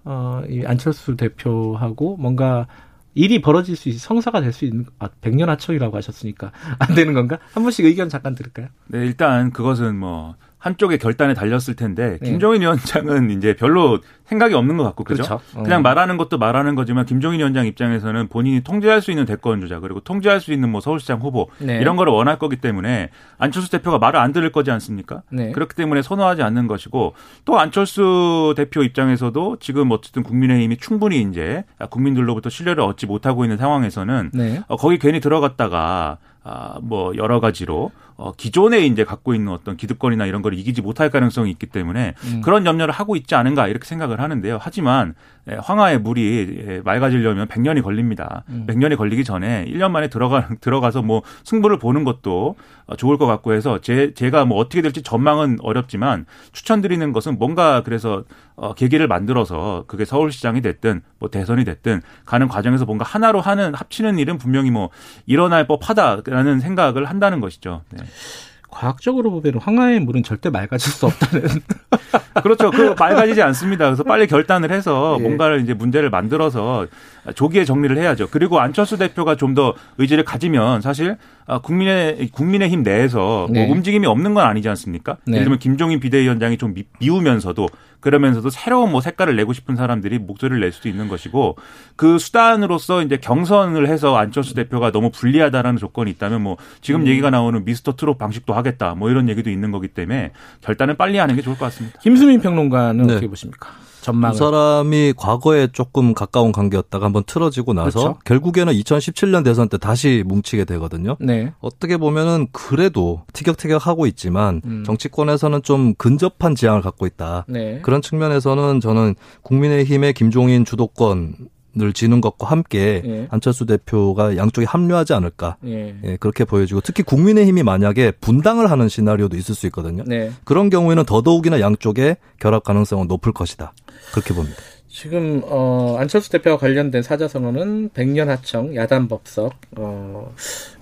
어 0.05 0.41
이 0.49 0.63
안철수 0.65 1.15
대표하고 1.15 2.17
뭔가 2.17 2.65
일이 3.13 3.39
벌어질 3.41 3.75
수 3.75 3.89
있, 3.89 3.99
성사가 3.99 4.41
될 4.41 4.51
수 4.51 4.65
있는 4.65 4.85
아 4.97 5.09
백년 5.21 5.49
하청이라고 5.49 5.95
하셨으니까 5.97 6.51
안 6.79 6.95
되는 6.95 7.13
건가? 7.13 7.37
한 7.53 7.61
분씩 7.63 7.85
의견 7.85 8.09
잠깐 8.09 8.33
들을까요? 8.35 8.67
네, 8.87 9.05
일단 9.05 9.51
그것은 9.51 9.95
뭐 9.97 10.35
한쪽의 10.59 10.99
결단에 10.99 11.33
달렸을 11.33 11.75
텐데 11.75 12.17
네. 12.21 12.29
김종인 12.29 12.61
위원장은 12.61 13.31
이제 13.35 13.55
별로 13.55 13.99
생각이 14.25 14.53
없는 14.53 14.77
것 14.77 14.83
같고 14.83 15.05
그죠? 15.05 15.23
그렇죠. 15.23 15.41
어. 15.55 15.63
그냥 15.63 15.81
말하는 15.81 16.17
것도 16.17 16.37
말하는 16.37 16.75
거지만 16.75 17.05
김종인 17.05 17.39
위원장 17.39 17.65
입장에서는 17.65 18.27
본인이 18.27 18.61
통제할 18.61 19.01
수 19.01 19.09
있는 19.09 19.25
대권 19.25 19.61
주자 19.61 19.79
그리고 19.79 20.01
통제할 20.01 20.41
수 20.41 20.53
있는 20.53 20.69
뭐 20.69 20.81
서울시장 20.81 21.19
후보 21.21 21.49
네. 21.59 21.79
이런 21.79 21.95
거를 21.95 22.13
원할 22.13 22.37
거기 22.37 22.57
때문에 22.57 23.09
안철수 23.37 23.71
대표가 23.71 23.97
말을 23.97 24.19
안 24.19 24.33
들을 24.33 24.51
거지 24.51 24.69
않습니까? 24.69 25.23
네. 25.29 25.51
그렇기 25.51 25.75
때문에 25.75 26.01
선호하지 26.01 26.43
않는 26.43 26.67
것이고 26.67 27.13
또 27.45 27.59
안철수 27.59 28.53
대표 28.57 28.83
입장에서도 28.83 29.57
지금 29.59 29.89
어쨌든 29.91 30.23
국민의힘이 30.23 30.77
충분히 30.77 31.21
이제 31.21 31.63
국민들로부터 31.89 32.49
신뢰를 32.49 32.83
얻지 32.83 33.05
못하고 33.05 33.45
있는 33.45 33.57
상황에서는 33.57 34.31
네. 34.33 34.61
어, 34.67 34.75
거기 34.75 34.99
괜히 34.99 35.21
들어갔다가 35.21 36.17
아, 36.43 36.79
뭐 36.81 37.13
여러 37.15 37.39
가지로 37.39 37.91
어, 38.19 38.33
기존에 38.33 38.85
이제 38.85 39.05
갖고 39.05 39.33
있는 39.33 39.53
어떤 39.53 39.77
기득권이나 39.77 40.25
이런 40.25 40.41
걸 40.41 40.53
이기지 40.53 40.81
못할 40.81 41.09
가능성이 41.09 41.51
있기 41.51 41.67
때문에 41.67 42.15
음. 42.25 42.41
그런 42.43 42.65
염려를 42.65 42.93
하고 42.93 43.15
있지 43.15 43.33
않은가 43.33 43.69
이렇게 43.69 43.85
생각을 43.85 44.19
하는데요. 44.19 44.59
하지만 44.61 45.15
예, 45.49 45.55
황하의 45.55 45.99
물이 45.99 46.65
예, 46.67 46.81
맑아지려면 46.83 47.47
100년이 47.47 47.81
걸립니다. 47.81 48.43
음. 48.49 48.65
100년이 48.67 48.97
걸리기 48.97 49.23
전에 49.23 49.65
1년 49.69 49.91
만에 49.91 50.09
들어가 50.09 50.49
들어가서 50.59 51.01
뭐 51.01 51.21
승부를 51.45 51.79
보는 51.79 52.03
것도 52.03 52.55
어, 52.87 52.95
좋을 52.97 53.17
것 53.17 53.25
같고 53.25 53.53
해서 53.53 53.79
제 53.79 54.13
제가 54.13 54.43
뭐 54.43 54.57
어떻게 54.57 54.81
될지 54.81 55.01
전망은 55.01 55.59
어렵지만 55.61 56.25
추천드리는 56.51 57.13
것은 57.13 57.37
뭔가 57.39 57.83
그래서 57.83 58.25
어 58.55 58.73
계기를 58.73 59.07
만들어서 59.07 59.85
그게 59.87 60.03
서울시장이 60.03 60.61
됐든 60.61 61.01
뭐 61.19 61.29
대선이 61.29 61.63
됐든 61.63 62.01
가는 62.25 62.49
과정에서 62.49 62.83
뭔가 62.83 63.05
하나로 63.05 63.39
하는 63.39 63.73
합치는 63.73 64.19
일은 64.19 64.37
분명히 64.37 64.71
뭐 64.71 64.89
일어날 65.25 65.65
법하다라는 65.65 66.59
생각을 66.59 67.05
한다는 67.05 67.39
것이죠. 67.39 67.83
네. 67.91 68.03
Yeah. 68.09 68.48
과학적으로 68.71 69.31
보면 69.31 69.59
황하의 69.59 69.99
물은 69.99 70.23
절대 70.23 70.49
맑아질 70.49 70.91
수 70.91 71.05
없다는. 71.05 71.47
그렇죠. 72.41 72.71
그 72.71 72.95
맑아지지 72.97 73.41
않습니다. 73.41 73.85
그래서 73.85 74.03
빨리 74.03 74.27
결단을 74.27 74.71
해서 74.71 75.17
예. 75.19 75.23
뭔가를 75.23 75.61
이제 75.61 75.73
문제를 75.73 76.09
만들어서 76.09 76.87
조기에 77.35 77.65
정리를 77.65 77.97
해야죠. 77.97 78.29
그리고 78.31 78.59
안철수 78.59 78.97
대표가 78.97 79.35
좀 79.35 79.49
더 79.49 79.73
의지를 79.97 80.23
가지면 80.23 80.81
사실 80.81 81.17
아, 81.47 81.57
국민의 81.59 82.29
국민의힘 82.31 82.83
내에서 82.83 83.47
뭐 83.47 83.47
네. 83.49 83.65
뭐 83.65 83.75
움직임이 83.75 84.05
없는 84.05 84.35
건 84.35 84.45
아니지 84.45 84.69
않습니까? 84.69 85.17
네. 85.25 85.33
예를 85.33 85.45
들면 85.45 85.59
김종인 85.59 85.99
비대위원장이 85.99 86.57
좀 86.57 86.75
미우면서도 86.99 87.67
그러면서도 87.99 88.49
새로운 88.51 88.91
뭐 88.91 89.01
색깔을 89.01 89.35
내고 89.35 89.51
싶은 89.53 89.75
사람들이 89.75 90.19
목소리를 90.19 90.59
낼 90.59 90.71
수도 90.71 90.87
있는 90.87 91.07
것이고 91.07 91.57
그 91.95 92.19
수단으로서 92.19 93.01
이제 93.01 93.17
경선을 93.17 93.87
해서 93.87 94.15
안철수 94.15 94.53
대표가 94.53 94.91
너무 94.91 95.09
불리하다라는 95.09 95.77
조건이 95.79 96.11
있다면 96.11 96.43
뭐 96.43 96.57
지금 96.81 97.01
음. 97.01 97.07
얘기가 97.07 97.31
나오는 97.31 97.65
미스터 97.65 97.95
트롯 97.95 98.19
방식도 98.19 98.53
하겠다 98.59 98.95
뭐 98.95 99.09
이런 99.09 99.27
얘기도 99.29 99.49
있는 99.49 99.71
거기 99.71 99.87
때문에 99.87 100.31
결단은 100.61 100.95
빨리 100.95 101.17
하는 101.17 101.35
게 101.35 101.41
좋을 101.41 101.57
것 101.57 101.65
같습니다. 101.65 101.99
김수민 102.01 102.39
평론가는 102.39 103.07
네. 103.07 103.13
어떻게 103.13 103.27
보십니까? 103.27 103.69
전망을. 104.01 104.33
두 104.33 104.39
사람이 104.39 105.13
과거에 105.17 105.67
조금 105.67 106.13
가까운 106.13 106.51
관계였다가 106.51 107.05
한번 107.05 107.23
틀어지고 107.25 107.73
나서 107.73 107.99
그렇죠? 107.99 108.19
결국에는 108.25 108.73
2017년 108.73 109.43
대선 109.43 109.69
때 109.69 109.77
다시 109.77 110.23
뭉치게 110.25 110.65
되거든요. 110.65 111.17
네. 111.19 111.53
어떻게 111.59 111.97
보면은 111.97 112.47
그래도 112.51 113.23
티격태격 113.33 113.85
하고 113.85 114.07
있지만 114.07 114.61
음. 114.65 114.83
정치권에서는 114.85 115.63
좀 115.63 115.93
근접한 115.95 116.55
지향을 116.55 116.81
갖고 116.81 117.05
있다. 117.05 117.45
네. 117.47 117.79
그런 117.81 118.01
측면에서는 118.01 118.79
저는 118.79 119.15
국민의힘의 119.43 120.13
김종인 120.13 120.65
주도권 120.65 121.35
을 121.81 121.93
지는 121.93 122.21
것과 122.21 122.47
함께 122.47 123.01
예. 123.05 123.27
안철수 123.29 123.65
대표가 123.65 124.35
양쪽에 124.37 124.65
합류하지 124.65 125.13
않을까 125.13 125.57
예. 125.65 125.95
예, 126.03 126.17
그렇게 126.17 126.43
보여지고 126.45 126.81
특히 126.81 127.03
국민의힘이 127.03 127.63
만약에 127.63 128.11
분당을 128.11 128.69
하는 128.69 128.89
시나리오도 128.89 129.37
있을 129.37 129.55
수 129.55 129.65
있거든요. 129.67 130.03
네. 130.05 130.31
그런 130.43 130.69
경우에는 130.69 131.05
더더욱이나 131.05 131.59
양쪽의 131.59 132.17
결합 132.39 132.63
가능성은 132.63 133.07
높을 133.07 133.31
것이다. 133.31 133.73
그렇게 134.11 134.33
봅니다. 134.33 134.57
지금 134.89 135.41
어 135.45 135.97
안철수 135.99 136.31
대표와 136.31 136.57
관련된 136.57 137.03
사자성어는 137.03 137.91
백년하청 137.93 138.75
야단법석 138.75 139.53
어 139.77 140.33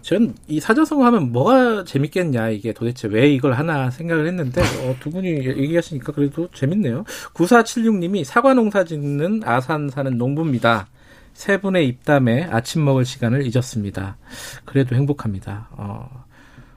저는 0.01 0.33
이 0.47 0.61
사자성어 0.61 1.03
하면 1.05 1.33
뭐가 1.33 1.83
재밌겠냐 1.83 2.49
이게 2.49 2.71
도대체 2.71 3.09
왜 3.09 3.29
이걸 3.29 3.53
하나 3.53 3.91
생각을 3.91 4.25
했는데 4.27 4.61
어, 4.61 4.95
두 5.01 5.11
분이 5.11 5.27
얘기하시니까 5.27 6.13
그래도 6.13 6.47
재밌네요. 6.53 7.03
9476님이 7.33 8.23
사과 8.23 8.53
농사 8.53 8.85
짓는 8.85 9.41
아산 9.43 9.89
사는 9.89 10.17
농부입니다. 10.17 10.87
세 11.33 11.59
분의 11.59 11.87
입담에 11.89 12.45
아침 12.49 12.85
먹을 12.85 13.03
시간을 13.03 13.45
잊었습니다. 13.45 14.15
그래도 14.63 14.95
행복합니다. 14.95 15.67
어 15.71 16.25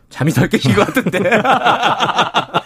잠이 0.09 0.33
덜 0.33 0.49
깨신 0.49 0.75
것 0.75 0.85
같은데. 0.85 1.21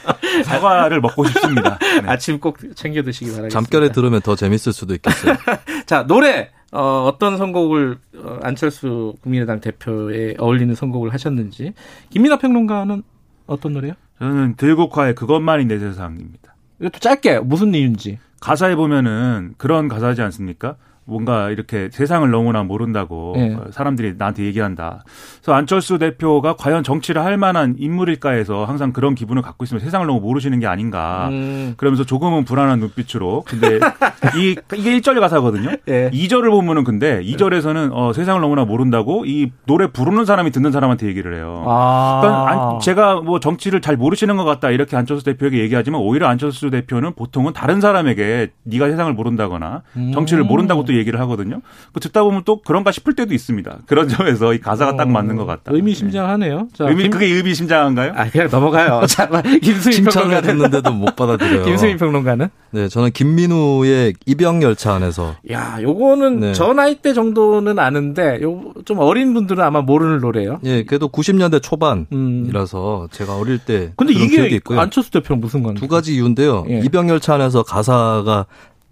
사과를 0.45 1.01
먹고 1.01 1.25
싶습니다. 1.27 1.79
네. 1.79 2.03
아침 2.07 2.39
꼭 2.39 2.59
챙겨 2.75 3.03
드시기 3.03 3.31
바라겠습니다. 3.31 3.61
잠결에 3.61 3.93
들으면 3.93 4.21
더 4.21 4.37
재밌을 4.37 4.73
수도 4.73 4.95
있겠어요. 4.95 5.37
자, 5.87 6.07
노래 6.07 6.51
어, 6.73 7.05
어떤 7.07 7.37
선곡을 7.37 7.99
어, 8.17 8.39
안철수 8.43 9.15
국민의당 9.23 9.61
대표에 9.61 10.35
어울리는 10.39 10.75
선곡을 10.75 11.13
하셨는지 11.13 11.73
김민아 12.11 12.39
평론가는 12.39 13.03
어떤 13.47 13.73
노래요? 13.75 13.93
저는 14.19 14.57
들국화의 14.57 15.15
그것만이 15.15 15.67
내 15.67 15.79
세상입니다. 15.79 16.55
이것도 16.81 16.99
짧게 16.99 17.41
무슨 17.41 17.75
이유인지 17.75 18.19
가사에 18.41 18.75
보면은 18.75 19.55
그런 19.57 19.89
가사지 19.89 20.23
않습니까? 20.23 20.77
뭔가 21.07 21.51
이렇게 21.51 21.89
세상을 21.93 22.29
너무나 22.31 22.63
모른다고 22.63 23.35
네. 23.37 23.57
사람들이 23.71 24.15
나한테 24.17 24.45
얘기한다. 24.45 25.05
그래서 25.37 25.53
안철수 25.53 25.99
대표가 25.99 26.57
과연 26.57 26.83
정치를 26.83 27.23
할 27.23 27.37
만한 27.37 27.75
인물일까 27.79 28.31
해서 28.31 28.65
항상 28.65 28.93
그런 28.93 29.15
기분을 29.15 29.43
갖고 29.43 29.65
있으면 29.65 29.81
세상을 29.81 30.07
너무 30.07 30.21
모르시는 30.21 30.61
게 30.61 30.67
아닌가. 30.67 31.29
음. 31.31 31.75
그러면서 31.77 32.05
조금은 32.05 32.45
불안한 32.45 32.79
눈빛으로. 32.81 33.43
근데 33.47 33.79
이 34.39 34.57
이게 34.75 34.99
1절 34.99 35.21
가사거든요. 35.21 35.71
네. 35.85 36.11
2절을 36.11 36.51
보면은 36.51 36.85
근데 36.85 37.23
2절에서는 37.23 37.91
어, 37.93 38.13
세상을 38.13 38.41
너무나 38.41 38.65
모른다고 38.65 39.27
이 39.27 39.53
노래 39.67 39.89
부르는 39.89 40.25
사람이 40.25 40.51
듣는 40.53 40.73
사람한테 40.73 41.07
얘기를 41.07 41.37
해요. 41.37 41.65
아. 41.67 42.21
그러니까 42.23 42.79
제가 42.81 43.21
뭐 43.21 43.41
정치를 43.41 43.81
잘 43.83 43.97
모르시는 43.97 44.37
것 44.37 44.45
같다 44.45 44.71
이렇게 44.71 44.97
안철수 44.97 45.25
대표에게 45.25 45.59
얘기하지만 45.59 46.01
오히려 46.01 46.29
안철수 46.29 46.71
대표는 46.71 47.15
보통은 47.15 47.53
다른 47.53 47.81
사람에게 47.81 48.53
네가 48.65 48.89
세상을 48.89 49.13
모른다거나 49.13 49.83
정치를 50.15 50.45
모른다고 50.45 50.85
또 50.85 50.94
얘기를 50.99 51.19
하거든요. 51.21 51.61
그 51.93 52.01
듣다 52.01 52.23
보면 52.23 52.43
또 52.45 52.61
그런가 52.63 52.93
싶을 52.93 53.15
때도 53.15 53.35
있습니다. 53.35 53.79
그런 53.87 54.09
점에서 54.09 54.55
이 54.55 54.61
가사가 54.61 54.93
어, 54.93 54.97
딱 54.97 55.09
맞는 55.11 55.37
것 55.37 55.47
같다. 55.47 55.73
의미심장하네요. 55.73 56.69
자, 56.73 56.89
의미, 56.89 57.05
김... 57.05 57.11
그게 57.13 57.27
의미심장한가요? 57.27 58.13
아, 58.15 58.29
그냥 58.31 58.49
넘어가요. 58.51 59.07
자, 59.09 59.29
김수민 59.63 60.05
평론가 60.05 60.41
듣는데도 60.43 60.93
못 60.93 61.17
받아들여요. 61.17 61.65
김수민 61.67 61.97
평론가는? 61.97 62.49
네, 62.73 62.89
저는 62.89 63.11
김민우의 63.13 64.15
이병 64.27 64.63
열차 64.63 64.95
안에서. 64.95 65.37
야, 65.51 65.79
요거는 65.81 66.41
네. 66.41 66.53
저 66.53 66.73
나이 66.73 66.97
때 66.97 67.13
정도는 67.13 67.79
아는데, 67.79 68.41
요 68.43 68.75
좀 68.85 68.99
어린 68.99 69.35
분들은 69.35 69.63
아마 69.63 69.81
모르는 69.83 70.21
노래예요. 70.21 70.61
예, 70.65 70.85
그래도 70.85 71.09
90년대 71.09 71.63
초반이라서 71.63 73.03
음. 73.03 73.09
제가 73.11 73.37
어릴 73.37 73.59
때. 73.59 73.93
근데 73.97 74.13
이게 74.13 74.61
안철수 74.71 75.11
대표랑 75.11 75.41
무슨 75.41 75.63
관계? 75.63 75.81
두 75.81 75.89
가지 75.89 76.15
이유인데요. 76.15 76.67
예. 76.69 76.81
이병 76.81 77.09
열차 77.09 77.35
안에서 77.35 77.63
가사가 77.63 78.47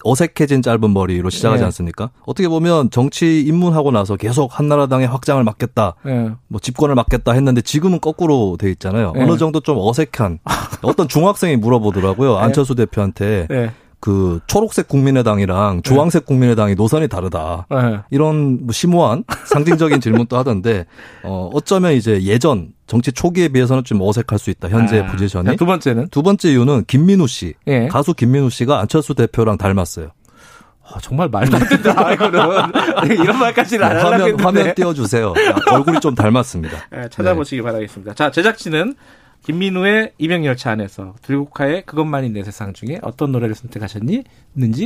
어색해진 0.04 0.62
짧은 0.62 0.92
머리로 0.92 1.30
시작하지 1.30 1.60
네. 1.60 1.66
않습니까? 1.66 2.10
어떻게 2.26 2.48
보면 2.48 2.90
정치 2.90 3.40
입문하고 3.40 3.90
나서 3.90 4.16
계속 4.16 4.58
한나라당의 4.58 5.06
확장을 5.08 5.42
막겠다, 5.42 5.94
네. 6.04 6.30
뭐 6.48 6.60
집권을 6.60 6.94
막겠다 6.94 7.32
했는데 7.32 7.60
지금은 7.60 8.00
거꾸로 8.00 8.56
돼 8.58 8.70
있잖아요. 8.70 9.12
네. 9.14 9.22
어느 9.22 9.36
정도 9.38 9.60
좀 9.60 9.78
어색한 9.78 10.38
어떤 10.82 11.08
중학생이 11.08 11.56
물어보더라고요. 11.56 12.36
네. 12.36 12.40
안철수 12.40 12.74
대표한테 12.74 13.46
네. 13.48 13.72
그 14.02 14.40
초록색 14.48 14.88
국민의당이랑 14.88 15.82
주황색 15.82 16.26
국민의당이 16.26 16.74
노선이 16.74 17.06
다르다. 17.06 17.68
네. 17.70 18.00
이런 18.10 18.66
뭐 18.66 18.72
심오한 18.72 19.22
상징적인 19.46 20.00
질문도 20.00 20.36
하던데 20.36 20.86
어 21.22 21.48
어쩌면 21.54 21.92
이제 21.92 22.20
예전 22.24 22.72
정치 22.88 23.12
초기에 23.12 23.46
비해서는 23.50 23.84
좀 23.84 24.00
어색할 24.02 24.40
수 24.40 24.50
있다. 24.50 24.68
현재 24.70 24.98
아, 24.98 25.06
포지션이. 25.06 25.56
두 25.56 25.64
번째는 25.64 26.08
두 26.08 26.24
번째 26.24 26.50
이유는 26.50 26.86
김민우 26.88 27.28
씨. 27.28 27.54
예. 27.68 27.86
가수 27.86 28.12
김민우 28.12 28.50
씨가 28.50 28.80
안철수 28.80 29.14
대표랑 29.14 29.56
닮았어요. 29.56 30.08
아, 30.84 30.98
정말 31.00 31.28
말도 31.28 31.56
안 31.56 31.68
된다. 31.68 32.12
이거는 32.12 32.40
이런 33.22 33.38
말까지는 33.38 33.86
안 33.86 33.96
하려고 33.98 34.24
했는데. 34.24 34.42
화면 34.42 34.74
띄워주세요. 34.74 35.32
얼굴이 35.70 36.00
좀 36.00 36.16
닮았습니다. 36.16 36.76
네, 36.90 37.08
찾아보시기 37.08 37.58
네. 37.58 37.62
바라겠습니다. 37.62 38.14
자 38.14 38.32
제작진은 38.32 38.96
김민우의 39.44 40.12
이병열차 40.18 40.70
안에서 40.72 41.14
들국화의 41.22 41.84
그것만이 41.84 42.30
내 42.30 42.42
세상 42.44 42.72
중에 42.72 43.00
어떤 43.02 43.32
노래를 43.32 43.54
선택하셨는지 43.54 44.24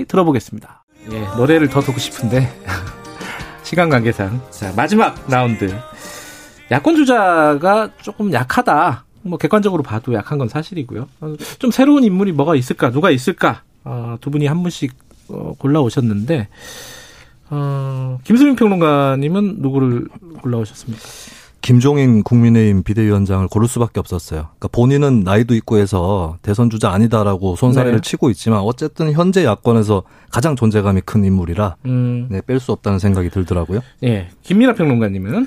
들어보겠습니다. 0.08 0.84
예, 1.12 1.20
노래를 1.36 1.68
더 1.68 1.80
듣고 1.80 1.98
싶은데 1.98 2.48
시간 3.62 3.88
관계상 3.90 4.40
자 4.50 4.72
마지막 4.74 5.14
라운드 5.28 5.72
야권 6.70 6.96
주자가 6.96 7.90
조금 8.00 8.32
약하다. 8.32 9.04
뭐 9.22 9.38
객관적으로 9.38 9.82
봐도 9.82 10.14
약한 10.14 10.38
건 10.38 10.48
사실이고요. 10.48 11.08
좀 11.58 11.70
새로운 11.70 12.04
인물이 12.04 12.32
뭐가 12.32 12.54
있을까? 12.54 12.90
누가 12.90 13.10
있을까? 13.10 13.62
어, 13.84 14.16
두 14.20 14.30
분이 14.30 14.46
한 14.46 14.62
분씩 14.62 14.94
어, 15.28 15.54
골라 15.58 15.80
오셨는데 15.80 16.48
어, 17.50 18.18
김수민 18.24 18.56
평론가님은 18.56 19.56
누구를 19.58 20.08
골라 20.40 20.58
오셨습니까? 20.58 21.02
김종인 21.66 22.22
국민의힘 22.22 22.84
비대위원장을 22.84 23.48
고를 23.48 23.66
수밖에 23.66 23.98
없었어요. 23.98 24.42
그러니까 24.42 24.68
본인은 24.68 25.24
나이도 25.24 25.52
있고 25.56 25.78
해서 25.78 26.38
대선 26.40 26.70
주자 26.70 26.92
아니다라고 26.92 27.56
손사래를 27.56 28.00
네. 28.02 28.08
치고 28.08 28.30
있지만 28.30 28.60
어쨌든 28.60 29.10
현재 29.12 29.44
야권에서 29.44 30.04
가장 30.30 30.54
존재감이 30.54 31.00
큰 31.04 31.24
인물이라 31.24 31.74
음. 31.86 32.28
네, 32.30 32.40
뺄 32.46 32.60
수 32.60 32.70
없다는 32.70 33.00
생각이 33.00 33.30
들더라고요. 33.30 33.80
예, 34.04 34.28
김민아 34.44 34.74
평론가님은 34.74 35.34
어, 35.42 35.46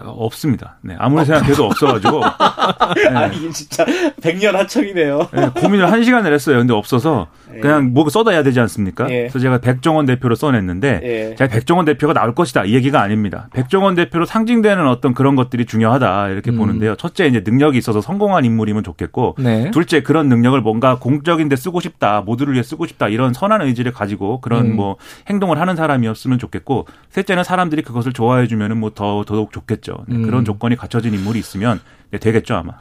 없습니다. 0.00 0.76
네, 0.82 0.96
아무리 0.98 1.24
생각해도 1.24 1.66
없어가지고. 1.66 2.20
네. 2.96 3.08
아, 3.14 3.26
이게 3.26 3.50
진짜 3.50 3.86
백년 4.20 4.56
하청이네요. 4.56 5.28
네, 5.32 5.48
고민을 5.60 5.90
한 5.90 6.02
시간을 6.02 6.32
했어요. 6.32 6.58
근데 6.58 6.74
없어서 6.74 7.28
예. 7.54 7.60
그냥 7.60 7.92
뭐 7.92 8.08
써놔야 8.08 8.42
되지 8.42 8.60
않습니까? 8.60 9.08
예. 9.10 9.20
그래서 9.20 9.38
제가 9.38 9.58
백종원 9.58 10.06
대표로 10.06 10.34
써냈는데 10.34 11.00
예. 11.02 11.34
제가 11.36 11.52
백종원 11.52 11.84
대표가 11.86 12.12
나올 12.12 12.34
것이다 12.34 12.64
이 12.64 12.74
얘기가 12.74 13.00
아닙니다. 13.00 13.48
백종원 13.52 13.94
대표로 13.94 14.26
상징되는 14.26 14.86
어떤 14.88 15.14
그런 15.14 15.36
것들이 15.36 15.66
중요하다 15.66 16.30
이렇게 16.30 16.50
음. 16.50 16.58
보는데요. 16.58 16.96
첫째 16.96 17.26
이제 17.26 17.42
능력이 17.44 17.78
있어서 17.78 18.00
성공한 18.00 18.44
인물이면 18.44 18.82
좋겠고, 18.82 19.36
네. 19.38 19.70
둘째 19.70 20.02
그런 20.02 20.28
능력을 20.28 20.60
뭔가 20.60 20.98
공적인 20.98 21.48
데 21.48 21.54
쓰고 21.56 21.80
싶다, 21.80 22.22
모두를 22.22 22.54
위해 22.54 22.62
쓰고 22.62 22.86
싶다 22.86 23.08
이런 23.08 23.32
선한 23.32 23.62
의지를 23.62 23.92
가지고 23.92 24.40
그런 24.40 24.66
음. 24.66 24.76
뭐 24.76 24.96
행동을 25.28 25.60
하는 25.60 25.76
사람이었으면 25.76 26.38
좋겠고, 26.38 26.86
셋째는 27.10 27.44
사람들이 27.44 27.82
그것을 27.82 28.12
좋아해주면은 28.12 28.78
뭐 28.78 28.96
더 28.96 29.22
더더욱 29.26 29.52
좋겠죠. 29.52 29.85
되겠죠. 29.86 30.04
네, 30.08 30.16
음. 30.16 30.22
그런 30.22 30.44
조건이 30.44 30.76
갖춰진 30.76 31.14
인물이 31.14 31.38
있으면 31.38 31.80
네, 32.10 32.18
되겠죠 32.18 32.56
아마. 32.56 32.72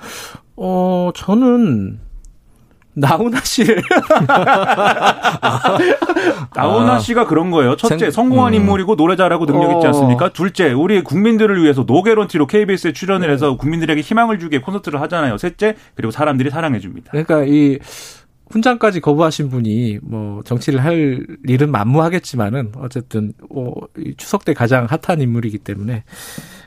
어 0.57 1.11
저는 1.15 1.99
나훈아 2.97 3.41
씨를 3.41 3.83
나훈아 6.55 6.93
아. 6.93 6.99
씨가 6.99 7.27
그런 7.27 7.51
거예요. 7.51 7.75
첫째 7.75 8.09
성공한 8.09 8.53
음. 8.53 8.59
인물이고 8.61 8.95
노래 8.95 9.17
잘하고 9.17 9.45
능력 9.45 9.73
있지 9.73 9.85
어. 9.85 9.89
않습니까? 9.89 10.29
둘째 10.29 10.71
우리 10.71 11.03
국민들을 11.03 11.61
위해서 11.61 11.83
노게런티로 11.85 12.47
KBS에 12.47 12.93
출연을 12.93 13.27
네. 13.27 13.33
해서 13.33 13.57
국민들에게 13.57 13.99
희망을 14.01 14.39
주게 14.39 14.59
콘서트를 14.59 15.01
하잖아요. 15.01 15.37
셋째 15.37 15.75
그리고 15.95 16.11
사람들이 16.11 16.49
사랑해 16.49 16.79
줍니다. 16.79 17.11
그러니까 17.11 17.43
이 17.45 17.79
훈장까지 18.49 18.99
거부하신 18.99 19.49
분이 19.49 19.99
뭐 20.01 20.41
정치를 20.43 20.83
할 20.83 21.25
일은 21.47 21.71
만무하겠지만은 21.71 22.73
어쨌든 22.77 23.33
어, 23.49 23.71
추석 24.17 24.45
때 24.45 24.53
가장 24.53 24.85
핫한 24.85 25.21
인물이기 25.21 25.59
때문에. 25.59 26.03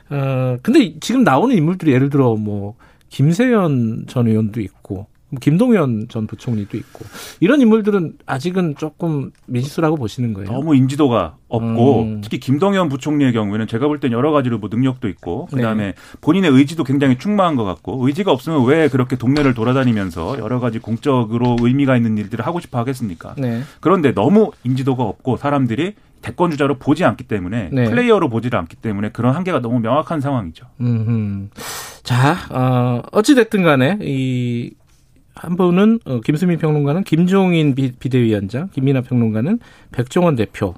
어, 0.09 0.57
근데 0.61 0.99
지금 0.99 1.23
나오는 1.23 1.55
인물들이 1.55 1.91
예를 1.91 2.09
들어 2.09 2.35
뭐 2.35 2.75
김세연 3.09 4.05
전 4.07 4.27
의원도 4.27 4.61
있고 4.61 4.95
뭐 4.95 5.07
김동연 5.39 6.07
전 6.09 6.25
부총리도 6.25 6.75
있고 6.77 7.05
이런 7.39 7.61
인물들은 7.61 8.13
아직은 8.25 8.75
조금 8.77 9.31
미지수라고 9.45 9.95
보시는 9.95 10.33
거예요. 10.33 10.51
너무 10.51 10.75
인지도가 10.75 11.35
없고 11.47 12.01
음. 12.01 12.21
특히 12.21 12.39
김동연 12.39 12.89
부총리의 12.89 13.33
경우에는 13.33 13.67
제가 13.67 13.87
볼 13.87 13.99
땐 13.99 14.11
여러 14.11 14.31
가지로 14.31 14.57
뭐 14.59 14.69
능력도 14.71 15.07
있고 15.09 15.45
그다음에 15.47 15.85
네. 15.87 15.93
본인의 16.21 16.51
의지도 16.51 16.83
굉장히 16.83 17.17
충만한 17.17 17.55
것 17.55 17.63
같고 17.65 18.07
의지가 18.07 18.31
없으면 18.31 18.65
왜 18.65 18.87
그렇게 18.87 19.15
동네를 19.17 19.53
돌아다니면서 19.53 20.39
여러 20.39 20.59
가지 20.59 20.79
공적으로 20.79 21.57
의미가 21.59 21.95
있는 21.97 22.17
일들을 22.17 22.45
하고 22.45 22.59
싶어 22.59 22.79
하겠습니까? 22.79 23.35
네. 23.37 23.61
그런데 23.81 24.13
너무 24.13 24.51
인지도가 24.63 25.03
없고 25.03 25.37
사람들이 25.37 25.93
대권 26.21 26.51
주자로 26.51 26.77
보지 26.79 27.05
않기 27.05 27.25
때문에 27.25 27.69
네. 27.71 27.85
플레이어로 27.85 28.29
보지를 28.29 28.57
않기 28.59 28.75
때문에 28.77 29.09
그런 29.09 29.35
한계가 29.35 29.59
너무 29.61 29.79
명확한 29.79 30.21
상황이죠. 30.21 30.65
음흠. 30.81 31.47
자, 32.03 32.35
어, 32.49 33.01
어찌 33.11 33.35
됐든 33.35 33.63
간에 33.63 33.97
이 34.01 34.71
한 35.39 35.55
분은 35.55 35.99
어, 36.05 36.19
김수민 36.21 36.59
평론가는 36.59 37.03
김종인 37.03 37.75
비, 37.75 37.91
비대위원장, 37.91 38.69
김민아 38.73 39.01
평론가는 39.01 39.59
백종원 39.91 40.35
대표. 40.35 40.75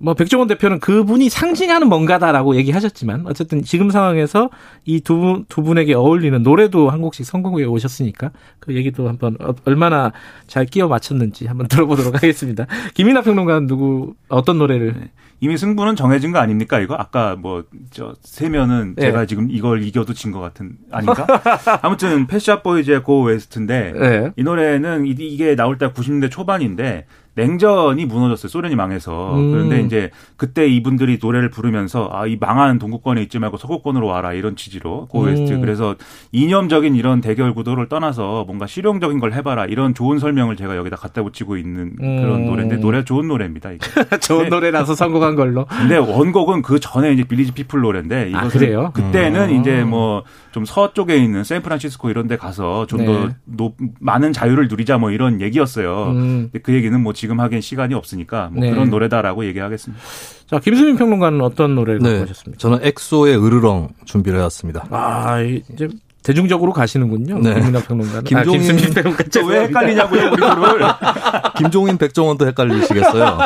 뭐 0.00 0.14
백종원 0.14 0.46
대표는 0.46 0.78
그분이 0.78 1.28
상징하는 1.28 1.88
뭔가다라고 1.88 2.54
얘기하셨지만 2.54 3.24
어쨌든 3.26 3.62
지금 3.62 3.90
상황에서 3.90 4.48
이 4.84 5.00
두 5.00 5.16
분두 5.16 5.62
분에게 5.62 5.94
어울리는 5.94 6.40
노래도 6.42 6.88
한 6.90 7.00
곡씩 7.00 7.26
선곡해 7.26 7.64
오셨으니까 7.64 8.30
그 8.60 8.74
얘기도 8.76 9.08
한번 9.08 9.36
어, 9.40 9.54
얼마나 9.64 10.12
잘 10.46 10.66
끼워 10.66 10.88
맞췄는지 10.88 11.46
한번 11.46 11.66
들어보도록 11.68 12.14
하겠습니다. 12.14 12.66
김민하 12.94 13.22
평론가는 13.22 13.66
누구 13.66 14.14
어떤 14.28 14.58
노래를 14.58 14.94
네. 14.94 15.10
이미 15.40 15.56
승부는 15.56 15.94
정해진 15.96 16.32
거 16.32 16.38
아닙니까 16.40 16.80
이거 16.80 16.94
아까 16.94 17.36
뭐 17.36 17.64
저 17.90 18.14
세면은 18.22 18.94
네. 18.96 19.02
제가 19.02 19.24
지금 19.26 19.48
이걸 19.50 19.82
이겨도 19.82 20.12
진 20.14 20.32
것 20.32 20.40
같은 20.40 20.72
아닌가? 20.90 21.26
아무튼 21.82 22.26
Pet 22.26 22.62
Shop 22.62 22.78
Boys의 22.78 23.02
Go 23.02 23.22
West인데 23.22 23.92
네. 23.92 24.30
이 24.36 24.42
노래는 24.42 25.06
이게 25.06 25.54
나올 25.56 25.78
때 25.78 25.88
90년대 25.88 26.30
초반인데 26.30 27.06
냉전이 27.38 28.04
무너졌어요. 28.06 28.48
소련이 28.48 28.74
망해서. 28.74 29.36
음. 29.36 29.52
그런데 29.52 29.80
이제 29.80 30.10
그때 30.36 30.66
이분들이 30.66 31.18
노래를 31.22 31.50
부르면서 31.50 32.10
아, 32.12 32.26
이 32.26 32.36
망한 32.38 32.80
동구권에 32.80 33.22
있지 33.22 33.38
말고 33.38 33.56
서구권으로 33.58 34.08
와라 34.08 34.32
이런 34.32 34.56
취지로 34.56 35.06
Go 35.06 35.19
West. 35.19 35.52
음. 35.52 35.60
그래서 35.60 35.94
이념적인 36.32 36.96
이런 36.96 37.20
대결 37.20 37.54
구도를 37.54 37.88
떠나서 37.88 38.44
뭔가 38.44 38.66
실용적인 38.66 39.20
걸 39.20 39.32
해봐라 39.32 39.66
이런 39.66 39.94
좋은 39.94 40.18
설명을 40.18 40.56
제가 40.56 40.76
여기다 40.76 40.96
갖다 40.96 41.22
붙이고 41.22 41.56
있는 41.56 41.94
그런 41.96 42.40
음. 42.40 42.46
노래인데 42.46 42.76
노래 42.78 43.04
좋은 43.04 43.28
노래입니다. 43.28 43.70
이게. 43.70 43.86
좋은 44.18 44.44
네. 44.44 44.48
노래라서 44.50 44.96
성공한 44.96 45.36
걸로. 45.36 45.64
근데 45.70 45.96
원곡은 45.96 46.62
그 46.62 46.80
전에 46.80 47.12
이제 47.12 47.22
Village 47.22 47.52
People 47.52 47.80
노래인데 47.80 48.32
아, 48.34 48.46
이것은 48.46 48.76
아, 48.76 48.90
그때는 48.90 49.50
음. 49.50 49.60
이제 49.60 49.84
뭐 49.84 50.24
좀 50.58 50.64
서쪽에 50.64 51.16
있는 51.16 51.44
샌프란시스코 51.44 52.10
이런 52.10 52.26
데 52.26 52.36
가서 52.36 52.86
좀더 52.86 53.28
네. 53.44 53.70
많은 54.00 54.32
자유를 54.32 54.66
누리자 54.66 54.98
뭐 54.98 55.12
이런 55.12 55.40
얘기였어요. 55.40 56.10
음. 56.10 56.50
그 56.64 56.74
얘기는 56.74 57.00
뭐 57.00 57.12
지금 57.12 57.27
지금 57.28 57.40
하기엔 57.40 57.60
시간이 57.60 57.92
없으니까 57.92 58.48
뭐 58.50 58.64
네. 58.64 58.70
그런 58.70 58.88
노래다라고 58.88 59.44
얘기하겠습니다. 59.44 60.02
자, 60.46 60.58
김수민 60.60 60.96
평론가는 60.96 61.42
어떤 61.42 61.74
노래를 61.74 62.00
네. 62.00 62.20
하셨습니까? 62.20 62.58
저는 62.58 62.78
엑소의 62.80 63.36
으르렁 63.36 63.90
준비를 64.06 64.38
해왔습니다. 64.38 64.86
아, 64.90 65.42
이제 65.42 65.88
대중적으로 66.22 66.72
가시는군요. 66.72 67.40
네. 67.40 67.52
김민하 67.52 67.86
평론가. 67.86 68.22
김종인 68.22 68.60
아, 68.60 68.72
김수민 68.72 68.94
평론가. 68.94 69.24
왜 69.46 69.60
헷갈리냐고요, 69.64 70.22
우리들을. 70.28 70.86
김종인, 71.58 71.98
백종원도 71.98 72.46
헷갈리시겠어요. 72.46 73.38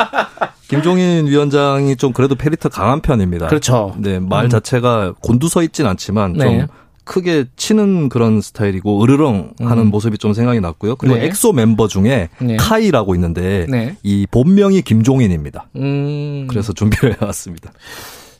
김종인 0.69 1.27
위원장이 1.27 1.97
좀 1.97 2.13
그래도 2.13 2.35
캐릭터 2.35 2.69
강한 2.69 3.01
편입니다. 3.01 3.47
그렇죠. 3.47 3.93
네, 3.97 4.19
말 4.19 4.45
음. 4.45 4.49
자체가 4.49 5.15
곤두서 5.19 5.61
있진 5.63 5.87
않지만 5.87 6.33
네. 6.33 6.67
좀 7.03 7.13
크게 7.13 7.45
치는 7.55 8.09
그런 8.09 8.41
스타일이고 8.41 9.03
으르렁 9.03 9.53
하는 9.59 9.83
음. 9.83 9.87
모습이 9.89 10.17
좀 10.17 10.33
생각이 10.33 10.59
났고요. 10.59 10.95
그리고 10.95 11.15
네. 11.17 11.25
엑소 11.25 11.53
멤버 11.53 11.87
중에 11.87 12.29
네. 12.39 12.57
카이라고 12.57 13.15
있는데 13.15 13.65
네. 13.69 13.95
이 14.03 14.25
본명이 14.31 14.81
김종인입니다. 14.81 15.67
음. 15.75 16.47
그래서 16.47 16.73
준비를 16.73 17.17
해왔습니다. 17.21 17.71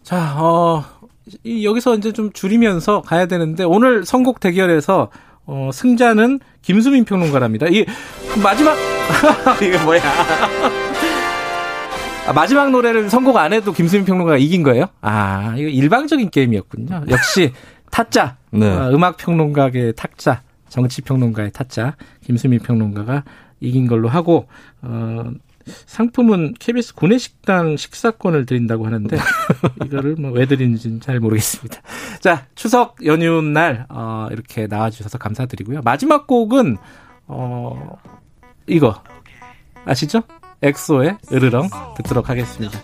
자, 0.03 0.35
어, 0.37 0.83
여기서 1.45 1.95
이제 1.97 2.11
좀 2.11 2.31
줄이면서 2.31 3.01
가야 3.01 3.25
되는데 3.25 3.63
오늘 3.63 4.05
선곡 4.05 4.39
대결에서 4.39 5.09
어, 5.45 5.69
승자는 5.73 6.39
김수민 6.61 7.03
평론가랍니다. 7.05 7.67
이 7.67 7.85
마지막 8.41 8.75
이게 9.61 9.77
뭐야? 9.83 10.01
아, 12.25 12.31
마지막 12.31 12.71
노래를 12.71 13.09
선곡 13.09 13.35
안 13.35 13.51
해도 13.51 13.73
김수민 13.73 14.05
평론가가 14.05 14.37
이긴 14.37 14.63
거예요? 14.63 14.85
아, 15.01 15.53
이거 15.57 15.67
일방적인 15.67 16.29
게임이었군요. 16.29 17.03
역시 17.09 17.51
타짜. 17.93 18.37
네. 18.49 18.67
어, 18.67 18.89
음악 18.91 19.17
평론가의 19.17 19.93
타짜, 19.95 20.41
정치 20.67 21.03
평론가의 21.03 21.51
타짜, 21.51 21.95
김수민 22.21 22.59
평론가가 22.59 23.23
이긴 23.59 23.85
걸로 23.85 24.09
하고 24.09 24.47
어 24.81 25.31
상품은 25.85 26.55
KBS 26.59 26.95
구내식당 26.95 27.77
식사권을 27.77 28.47
드린다고 28.47 28.85
하는데 28.87 29.15
이거를 29.85 30.15
뭐 30.15 30.31
왜 30.31 30.47
드리는지는 30.47 31.01
잘 31.01 31.19
모르겠습니다. 31.19 31.81
자 32.19 32.47
추석 32.55 32.97
연휴 33.05 33.41
날 33.43 33.85
어, 33.89 34.27
이렇게 34.31 34.65
나와주셔서 34.65 35.19
감사드리고요. 35.19 35.81
마지막 35.83 36.25
곡은 36.25 36.77
어 37.27 37.97
이거 38.65 39.03
아시죠? 39.85 40.23
엑소의 40.63 41.19
으르렁 41.31 41.69
듣도록 41.97 42.29
하겠습니다. 42.29 42.79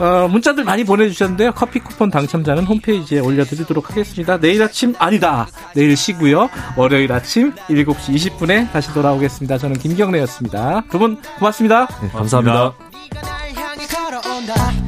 어, 0.00 0.28
문자들 0.28 0.64
많이 0.64 0.84
보내주셨는데요. 0.84 1.52
커피 1.52 1.78
쿠폰 1.78 2.10
당첨자는 2.10 2.64
홈페이지에 2.64 3.20
올려드리도록 3.20 3.90
하겠습니다. 3.90 4.38
내일 4.38 4.62
아침 4.62 4.94
아니다. 4.98 5.46
내일 5.74 5.96
쉬고요. 5.96 6.48
월요일 6.76 7.12
아침 7.12 7.54
7시 7.68 8.14
20분에 8.14 8.70
다시 8.72 8.92
돌아오겠습니다. 8.92 9.58
저는 9.58 9.78
김경래였습니다. 9.78 10.84
두 10.90 10.98
분 10.98 11.20
고맙습니다. 11.38 11.86
네, 12.02 12.08
감사합니다. 12.10 12.72
감사합니다. 12.74 14.83